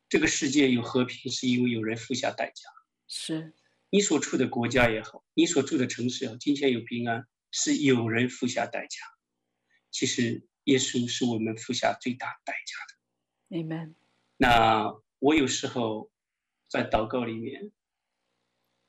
[0.08, 2.62] 这个世界有和平，是因为有人付下代价。
[3.06, 3.54] 是
[3.90, 7.26] 你所处的国家也好，你所住的城市也好，今天有平安。
[7.52, 8.98] 是有人付下代价，
[9.90, 13.56] 其实耶稣是我们付下最大代价的。
[13.56, 13.94] Amen。
[14.36, 16.10] 那我有时候
[16.68, 17.72] 在祷告里面，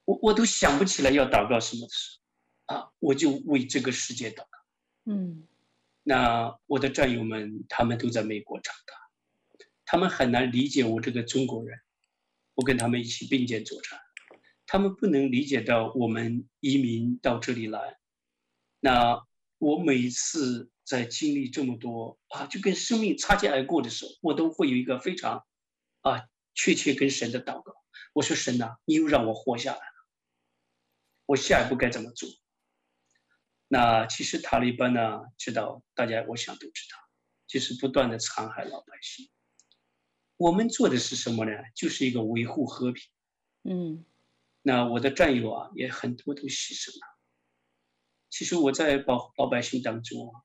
[0.03, 2.19] 我我都想不起来要祷告什么的时
[2.65, 4.59] 候，啊，我就为这个世界祷告。
[5.05, 5.47] 嗯。
[6.03, 8.93] 那我的战友们，他们都在美国长大，
[9.87, 11.79] 他们很难理解我这个中国人。
[12.53, 13.99] 我跟他们一起并肩作战，
[14.65, 17.97] 他们不能理解到我们移民到这里来。
[18.79, 19.23] 那
[19.59, 25.45] 我每一次在经历这么多啊，就跟生命擦肩而过的时候，我都会有一个非常
[26.01, 27.73] 啊确切跟神的祷告。
[28.13, 30.07] 我说神呐，你又让我活下来了，
[31.27, 32.27] 我下一步该怎么做？
[33.67, 36.97] 那其实塔利班呢，知道大家我想都知道，
[37.45, 39.29] 就是不断的残害老百姓。
[40.37, 41.51] 我们做的是什么呢？
[41.75, 43.03] 就是一个维护和平。
[43.63, 44.05] 嗯，
[44.61, 47.17] 那我的战友啊，也很多都牺牲了。
[48.29, 50.41] 其实我在保老百姓当中啊，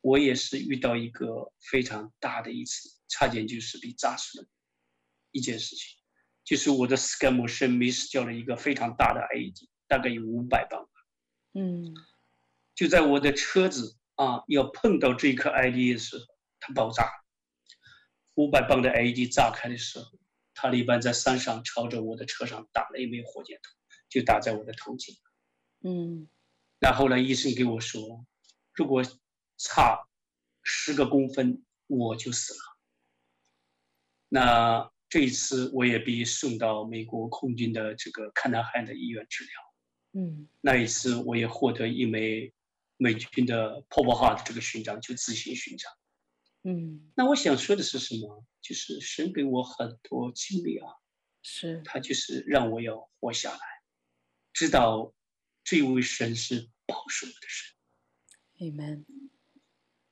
[0.00, 4.48] 我也是遇到一个非常大的一次，差点就是被炸死了
[5.30, 5.98] 一件事情，
[6.42, 10.88] 就是我的 SCAMO 是 miss 掉了一个非常大的 IED，大概有五百磅。
[11.52, 11.94] 嗯，
[12.74, 16.24] 就在我的车子啊要碰到这颗 IED 的时候，
[16.60, 17.10] 它爆炸，
[18.42, 20.18] 五百磅的 IED 炸开的时候，
[20.52, 23.72] 塔利班在山上朝着我的车上打了一枚火箭筒，
[24.08, 25.14] 就打在我的头颈。
[25.84, 26.28] 嗯。
[26.80, 28.26] 然后呢医生给我说，
[28.72, 29.04] 如果
[29.56, 30.08] 差
[30.64, 32.60] 十个公分，我就死了。
[34.28, 39.52] 那这一次我也被送到美国空军的这个坎纳汉的医院治疗。
[40.14, 42.52] 嗯，那一次我也获得一枚
[42.96, 45.92] 美军的 Purple Heart 这个勋章，就自行勋章。
[46.64, 48.44] 嗯，那我想说的是什么？
[48.60, 50.88] 就是神给我很多经历啊，
[51.42, 53.60] 是他就是让我要活下来，
[54.52, 55.12] 知道
[55.64, 56.68] 这位神是。
[56.84, 57.72] 保守的神
[58.58, 59.04] ，Amen。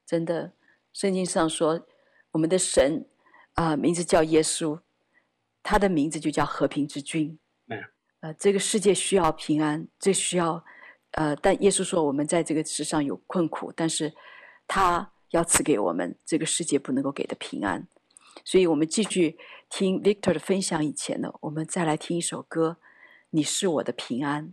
[0.07, 0.55] 真的，
[0.93, 1.85] 圣经上说，
[2.31, 3.07] 我们的神
[3.55, 4.81] 啊、呃，名字叫耶稣，
[5.63, 7.39] 他的名字就叫和平之君。
[7.67, 7.85] 嗯，
[8.21, 10.65] 呃，这个世界需要平安，这需要
[11.11, 14.15] 呃，但耶稣说我们在这个世上有困苦，但是
[14.69, 17.87] 他要赐给我们这个世界不能够给的平安。
[18.45, 19.37] 所以，我们继续
[19.69, 22.79] 听 Victor 的分享以前呢，我们再来听一首歌，
[23.31, 24.49] 《你是我的平安》。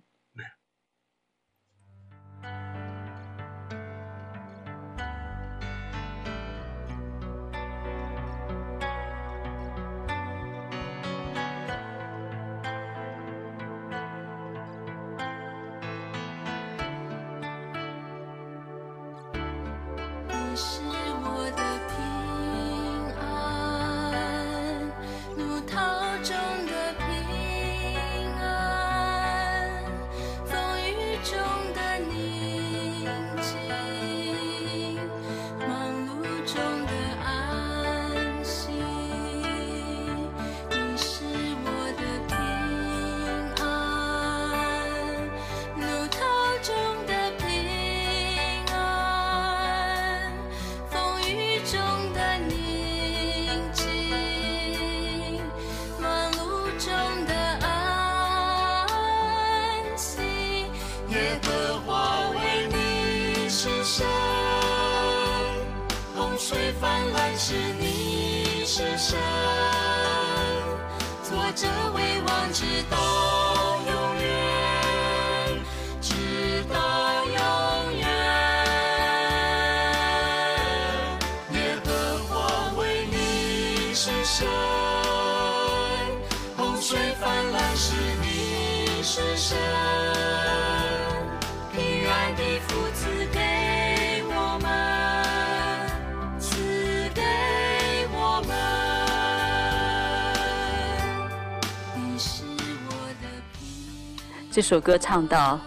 [104.58, 105.60] 这首歌唱到：“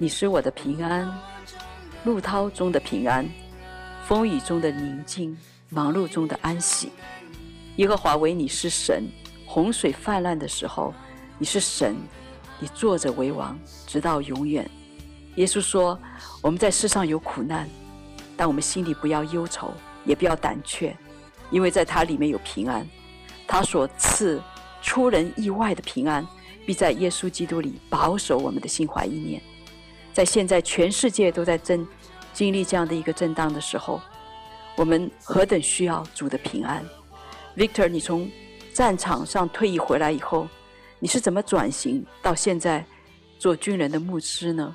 [0.00, 1.06] 你是我的平安，
[2.02, 3.28] 怒涛中的平安，
[4.06, 5.36] 风雨中的宁静，
[5.68, 6.90] 忙碌中的安息。
[7.76, 9.06] 耶和华为你是神，
[9.44, 10.94] 洪水泛滥的时候，
[11.36, 11.94] 你是神，
[12.58, 13.54] 你坐着为王，
[13.86, 14.66] 直到永远。”
[15.36, 16.00] 耶稣说
[16.40, 17.68] ：“我们在世上有苦难，
[18.34, 19.74] 但我们心里不要忧愁，
[20.06, 20.96] 也不要胆怯，
[21.50, 22.88] 因为在他里面有平安。
[23.46, 24.40] 他所赐
[24.80, 26.26] 出人意外的平安。”
[26.66, 29.40] 必在耶稣基督里保守我们的心怀意念。
[30.12, 31.86] 在现在全世界都在震
[32.32, 34.00] 经历这样的一个震荡的时候，
[34.76, 36.84] 我们何等需要主的平安
[37.56, 38.30] ！Victor，你从
[38.74, 40.48] 战场上退役回来以后，
[40.98, 42.84] 你是怎么转型到现在
[43.38, 44.74] 做军人的牧师呢？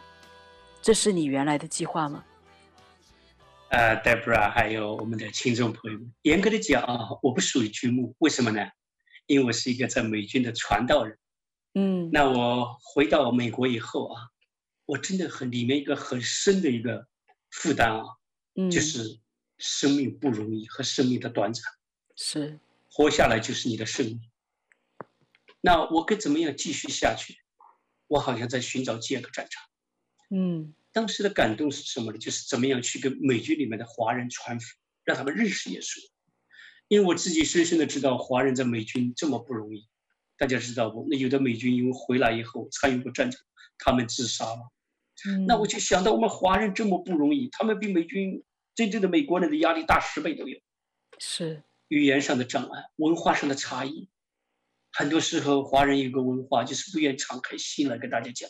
[0.82, 2.24] 这是你原来的计划吗？
[3.70, 8.66] 呃、uh，Deborah，还有我们的听众朋友们，严格的讲啊，我不属于军牧，为什么呢？
[9.28, 11.18] 因为我是一个在美军的传道人。
[11.74, 14.30] 嗯，那我回到美国以后啊，
[14.86, 17.08] 我真的很里面一个很深的一个
[17.50, 18.04] 负担啊，
[18.56, 19.20] 嗯，就是
[19.58, 21.64] 生命不容易和生命的短暂，
[22.16, 22.60] 是
[22.90, 24.22] 活下来就是你的生命。
[25.62, 27.38] 那我该怎么样继续下去？
[28.08, 29.64] 我好像在寻找第二个战场。
[30.30, 32.18] 嗯，当时的感动是什么呢？
[32.18, 36.00] 就是怎么样去跟美军里面的华人传福，让他们认识耶稣。
[36.90, 39.88] 因为我自己深深的知道，华人在美军这么不容易。
[40.42, 41.06] 大家知道不？
[41.08, 43.40] 那有的美军因为回来以后参与过战争，
[43.78, 44.72] 他们自杀了。
[45.28, 45.46] 嗯。
[45.46, 50.60] 那我就想到我们华人这么不容易，他们比美军真正的美国人的压力大十倍都有。
[51.20, 54.10] 是语言上的障碍，文化上的差异，
[54.92, 58.50] 很多时候华人有个文化就是不愿敞开心来跟大家讲。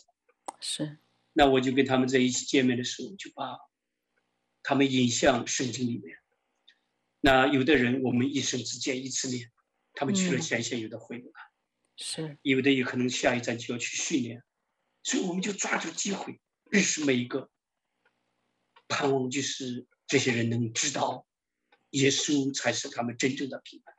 [0.62, 0.98] 是。
[1.34, 3.58] 那我就跟他们在一起见面的时候，就把
[4.64, 6.18] 他们引向圣经里面。
[7.20, 9.52] 那有的人我们一生只见一次面，
[9.94, 11.34] 他们去了前线，有的回不来。
[11.34, 11.51] 嗯
[12.04, 14.41] 是，有的有可能下一站就要去训练，
[15.04, 16.41] 所以我们就抓住机会
[16.72, 17.52] 认识每一个，
[18.88, 21.28] 盼望就是这些人能知道，
[21.91, 23.95] 耶稣才是他们真正的平安。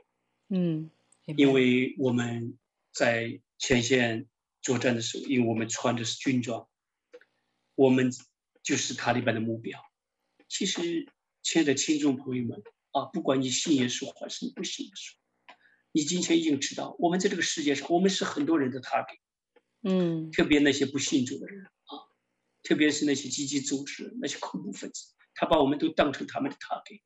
[0.48, 0.90] 嗯，
[1.36, 2.58] 因为我们
[2.92, 4.26] 在前线
[4.60, 6.68] 作战的时候，因为我们穿的是军装，
[7.76, 8.10] 我们
[8.64, 9.80] 就是塔利班的目标。
[10.48, 11.06] 其实，
[11.42, 15.14] 亲爱的听众朋友们啊，不管你信耶稣还是你不信耶稣。
[15.94, 19.18] 你今天已经知道，我们在这个世界上，我们是很多人的 target，
[19.82, 21.92] 嗯，特别那些不信主的人啊，
[22.62, 27.02] 特别是那些积极组织、那些恐怖分子，他把我们都当成他们的 target，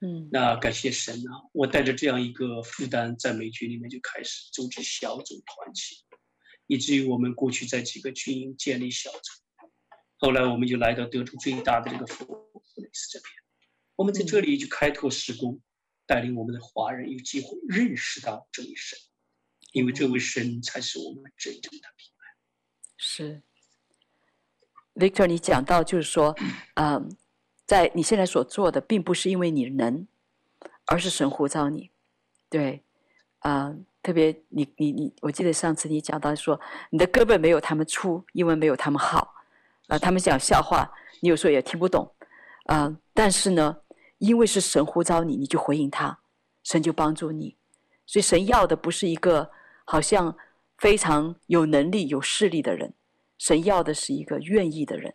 [0.00, 6.04] 嗯，那感谢神啊，我带着这样一个负担，在美军里面就开始组织小组团体，
[6.68, 9.66] 以至于我们过去在几个军营建立小组，
[10.18, 13.28] 后来我们就来到德州最大的这个佛罗里斯这边，
[13.96, 15.54] 我们在这里就开拓施工。
[15.54, 15.62] 嗯
[16.12, 18.98] 带领我们的华人有机会认识到这位神，
[19.72, 22.28] 因为这位神才是我们真正的平安。
[22.98, 23.40] 是
[24.94, 26.36] ，Victor，你讲到就是说，
[26.74, 27.16] 嗯，
[27.64, 30.06] 在你现在所做的，并不是因为你能，
[30.84, 31.90] 而是神呼召你。
[32.50, 32.82] 对，
[33.38, 36.60] 啊、特别你你你，我记得上次你讲到说，
[36.90, 39.34] 你的胳膊没有他们粗，英文没有他们好，
[39.86, 42.14] 啊、他们讲笑话，你有时候也听不懂，
[42.66, 43.74] 啊、但是呢，
[44.26, 46.20] 因为是神呼召你，你就回应他，
[46.62, 47.56] 神就帮助你。
[48.06, 49.50] 所以神要的不是一个
[49.84, 50.36] 好像
[50.78, 52.94] 非常有能力、有势力的人，
[53.36, 55.14] 神要的是一个愿意的人，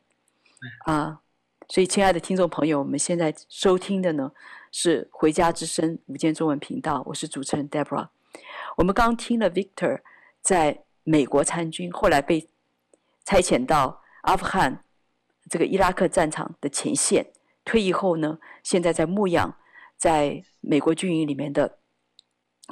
[0.86, 1.22] 啊。
[1.70, 4.32] 所以，亲爱的听众朋友，我们现在收听的呢
[4.72, 8.08] 是《回家之声》午间中文频道，我是主持人 Deborah。
[8.78, 10.01] 我们刚听了 Victor
[10.41, 12.49] 在美国参军，后来被
[13.26, 14.86] 差遣到阿富汗
[15.49, 17.34] 这个伊拉克战场的前线，
[17.68, 19.57] 退役后呢，现在在牧养
[19.97, 21.80] 在美国军营里面的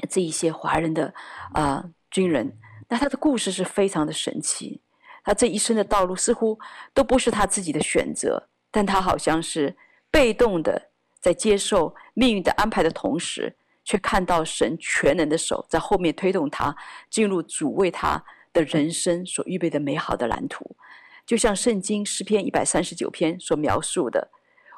[0.10, 1.14] 这一些华人的
[1.54, 2.58] 啊、军人。
[2.88, 4.82] 那他的故事是非常的神奇，
[5.26, 6.58] 他这一生的道路似乎
[6.94, 8.48] 都不是他自己的选择。
[8.72, 9.76] 但他好像是
[10.10, 16.74] 被动的，在接受命运的安排的同时，却看到神全能的手在后面推动他
[17.10, 18.24] 进入主为他
[18.54, 20.78] 的人生所预备的美好的蓝图。
[21.26, 24.30] 就像圣经诗篇一百三十九篇所描述的：“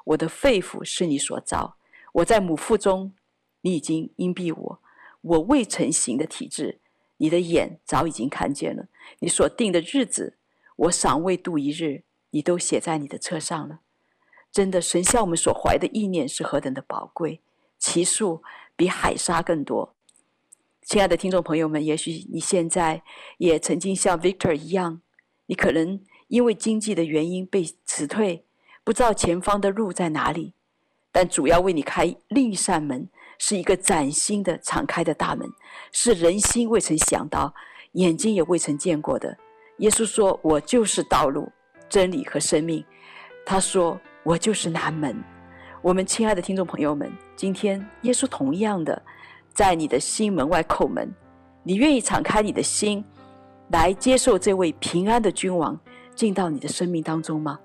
[0.07, 1.77] 我的肺腑是你所造，
[2.13, 3.13] 我在母腹中，
[3.61, 4.81] 你已经荫庇我，
[5.21, 6.79] 我未成形的体质，
[7.17, 8.87] 你的眼早已经看见了。
[9.19, 10.37] 你所定的日子，
[10.77, 13.81] 我尚未度一日，你都写在你的册上了。”
[14.49, 17.41] 真的，神向我们所怀的意念是何等的宝贵，
[17.77, 18.41] 其数
[18.77, 19.93] 比海沙更多。
[20.81, 23.03] 亲爱的听众朋友们，也许你现在
[23.39, 25.01] 也曾经像 Victor 一样，
[25.47, 28.45] 你可能因为经济的原因被辞退，
[28.87, 30.53] 不知道前方的路在哪里。
[31.11, 33.05] 但主要为你开另一扇门，
[33.37, 35.45] 是一个崭新的、敞开的大门，
[35.91, 37.53] 是人心未曾想到、
[37.91, 39.37] 眼睛也未曾见过的。
[39.79, 41.51] 耶稣说：“我就是道路、
[41.89, 42.81] 真理和生命。”
[43.45, 43.99] 他说。
[44.23, 45.23] 我就是那门，
[45.81, 49.01] 我们亲爱的听众朋友们，今天耶稣同样的
[49.53, 51.09] 在你的心门外叩门，
[51.63, 53.01] 你愿意敞开你的心
[53.69, 55.79] 来接受这位平安的君王
[56.13, 57.57] 进到你的生命当中吗？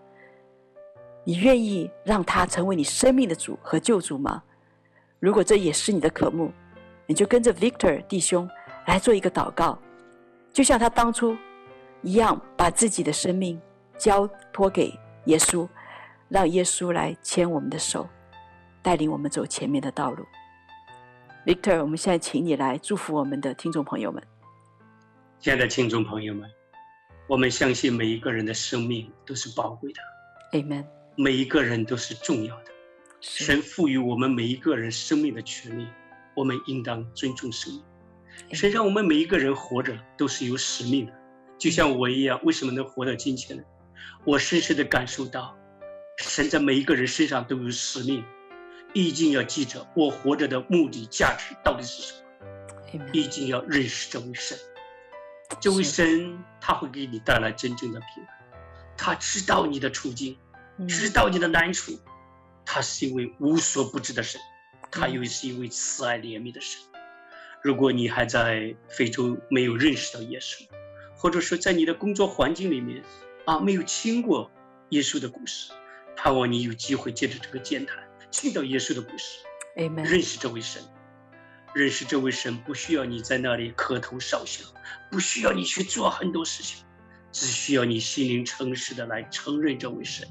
[1.25, 4.43] 你愿意让他成为你生命的主和救主吗？
[5.21, 6.53] 如果这也是你的渴慕，
[7.07, 8.49] 你就跟着 Victor 弟兄
[8.87, 9.79] 来做一个祷告，
[10.53, 11.37] 就像他当初
[12.03, 13.61] 一样，把自己的生命
[13.97, 14.93] 交托给
[15.27, 15.69] 耶稣。
[16.29, 18.09] 让耶稣来牵我们的手，
[18.81, 20.25] 带领我们走前面的道路。
[21.45, 24.23] Victor，我们现在请你来祝福我们的听众朋友们。
[25.39, 26.49] 亲爱的听众朋友们，
[27.27, 30.01] 我们相信每一个人的生命都是宝贵的。
[30.59, 31.02] Amen。
[31.17, 32.65] 每一个人都是重要的。
[33.21, 35.87] 神赋予我们每一个人生命的权利，
[36.35, 37.83] 我们应当尊重生命。
[38.53, 41.13] 神让我们每一个人活着都是有使命的，
[41.59, 42.41] 就像我一样。
[42.45, 43.63] 为什么能活到今天呢？
[44.25, 45.57] 我深深的感受到。
[46.17, 48.25] 神在每一个人身上都有使命，
[48.93, 54.57] 一定要记着我活着的目的价值到底是什么，一定要认识这位神。
[55.61, 58.29] 这位神他会给你带来真正的平安，
[58.97, 60.37] 他知道你的处境，
[60.87, 61.99] 知道你的难处，
[62.65, 64.41] 他是一位无所不知的神，
[64.91, 66.81] 他又是一位慈爱怜悯的神。
[67.63, 70.67] 如果你还在非洲没有认识到耶稣，
[71.17, 73.03] 或者说在你的工作环境里面
[73.45, 74.51] 啊没有听过
[74.91, 75.73] 耶稣的故事。
[76.15, 77.95] 盼望你有机会借着这个讲台
[78.31, 79.39] 听到耶稣的故事。
[79.75, 80.83] 认识这位神，
[81.75, 84.67] 认识这位神不需要你在那里磕头烧香，
[85.11, 86.85] 不需要你去做很多事情，
[87.33, 90.29] 只需要你心灵诚实的来承认这位神，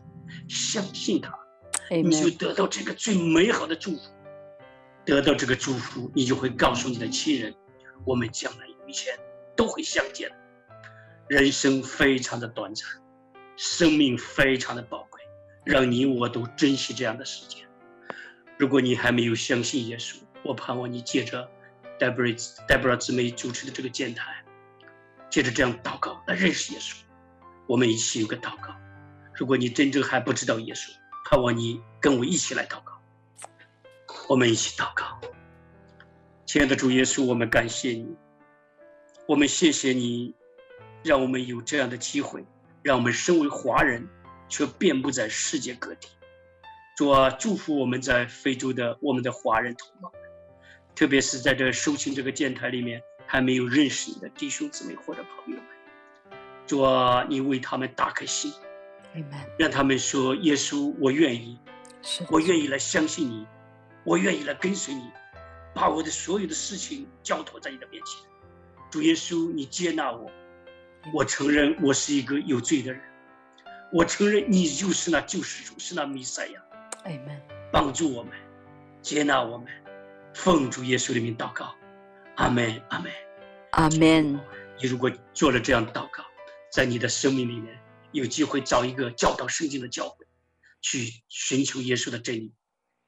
[0.51, 1.33] 相信他。
[1.89, 4.01] 你就得到这个最美好的祝福。
[5.03, 7.55] 得到这个祝福，你就会告诉你的亲人，
[8.05, 9.17] 我们将来有一天
[9.55, 10.29] 都会相见。
[11.27, 12.85] 人生非常的短暂，
[13.55, 15.21] 生命非常的宝贵。
[15.63, 17.67] 让你我都珍惜这样的时间。
[18.57, 21.49] 如果你还没有相信耶稣，我盼望你借着
[21.99, 22.35] Deborah
[22.67, 24.43] Deborah 姊妹主持的这个电台，
[25.29, 26.95] 借着这样祷告来认识耶稣。
[27.67, 28.75] 我们一起有个祷告。
[29.41, 30.91] 如果你真正还不知道耶稣，
[31.25, 33.01] 盼望你跟我一起来祷告。
[34.29, 35.19] 我们一起祷告。
[36.45, 38.15] 亲爱的主耶稣，我们感谢你，
[39.27, 40.35] 我们谢谢你，
[41.03, 42.45] 让我们有这样的机会，
[42.83, 44.07] 让我们身为华人。
[44.47, 46.09] 却遍布在世界各地。
[46.95, 50.11] 主，祝福我们在非洲的我们的华人同胞，
[50.93, 55.65] 特别是在这收听这个电台里面还没有认识你的弟兄姊妹或者朋友们。
[56.67, 56.85] 主，
[57.29, 58.53] 你为他们打开心，
[59.57, 61.59] 让他们说：“耶稣，我愿意，
[62.29, 63.45] 我愿意来相信你，
[64.03, 65.11] 我愿意来跟随你，
[65.73, 68.21] 把我的所有的事情交托在你的面前。”
[68.89, 70.29] 主耶稣，你接纳我，
[71.13, 73.01] 我承认我是一个有罪的人。
[73.93, 76.61] 我承认你就是那救世主，是那弥赛亚。
[77.05, 77.39] Amen。
[77.71, 78.33] 帮助我们，
[79.01, 79.67] 接纳我们，
[80.33, 81.73] 奉主耶稣的名祷告，
[82.35, 83.11] 阿门，阿门，
[83.71, 84.39] 阿门。
[84.81, 86.23] 你如果做了这样的祷告，
[86.71, 87.77] 在你的生命里面
[88.11, 90.25] 有机会找一个教导圣经的教会，
[90.81, 92.53] 去寻求耶稣的真理。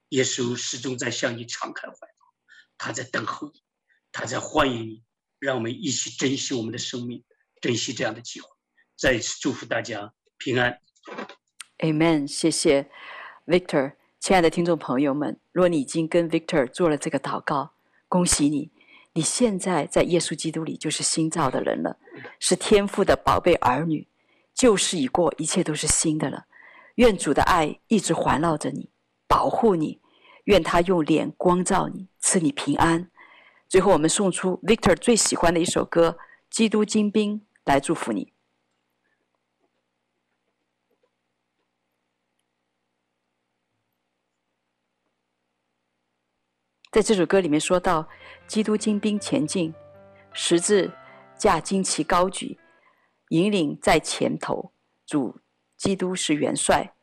[0.09, 2.33] 耶稣始终在向你敞开怀抱，
[2.77, 3.63] 他在等候你，
[4.11, 5.03] 他在欢迎你。
[5.39, 7.21] 让我们一起珍惜我们的生命，
[7.59, 8.47] 珍惜这样的机会。
[8.95, 10.79] 再一次祝福大家平安。
[11.79, 12.25] Amen。
[12.25, 12.89] 谢谢
[13.45, 13.95] Victor。
[14.21, 17.73] 亲爱的听众朋友们，如果你已经跟 Victor 做了这个祷告，
[18.07, 18.71] 恭喜你，
[19.11, 21.97] 你现在在耶稣基督里就是新造的人了，
[22.39, 24.07] 是天父的宝贝儿女。
[24.63, 26.45] 旧事已过，一切都是新的了。
[26.95, 28.93] 愿主的爱一直环绕着你，
[29.27, 29.99] 保护你。
[30.45, 33.11] 愿他用脸光照你，赐你平安。
[33.67, 36.17] 最后，我们送出 Victor 最喜欢的一首歌
[36.49, 38.31] 《基督精兵》来祝福你。
[46.89, 48.07] 在这首歌里面说到，
[48.47, 49.73] 基督精兵前进，
[50.31, 50.89] 十字
[51.37, 52.57] 架旌旗高举，
[53.33, 54.71] 引领在前头。
[55.07, 55.39] 主
[55.75, 56.93] 基督是元帅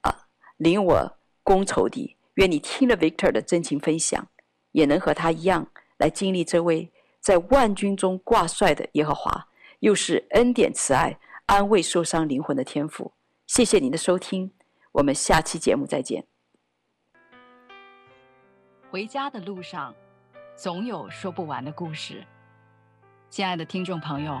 [0.00, 0.26] 啊，
[0.56, 2.16] 领我攻仇敌。
[2.34, 4.26] 愿你听了 Victor 的真情分享，
[4.72, 9.46] 也能和他一样来经历这位在万军中挂帅的耶和华，
[9.80, 13.12] 又是恩典慈爱、安慰受伤灵魂的天赋。
[13.46, 14.52] 谢谢您的收听，
[14.92, 16.26] 我们下期节目再见。
[18.90, 19.94] 回家的路上，
[20.56, 22.24] 总有说不完的故事。
[23.28, 24.40] 亲爱的听众朋友，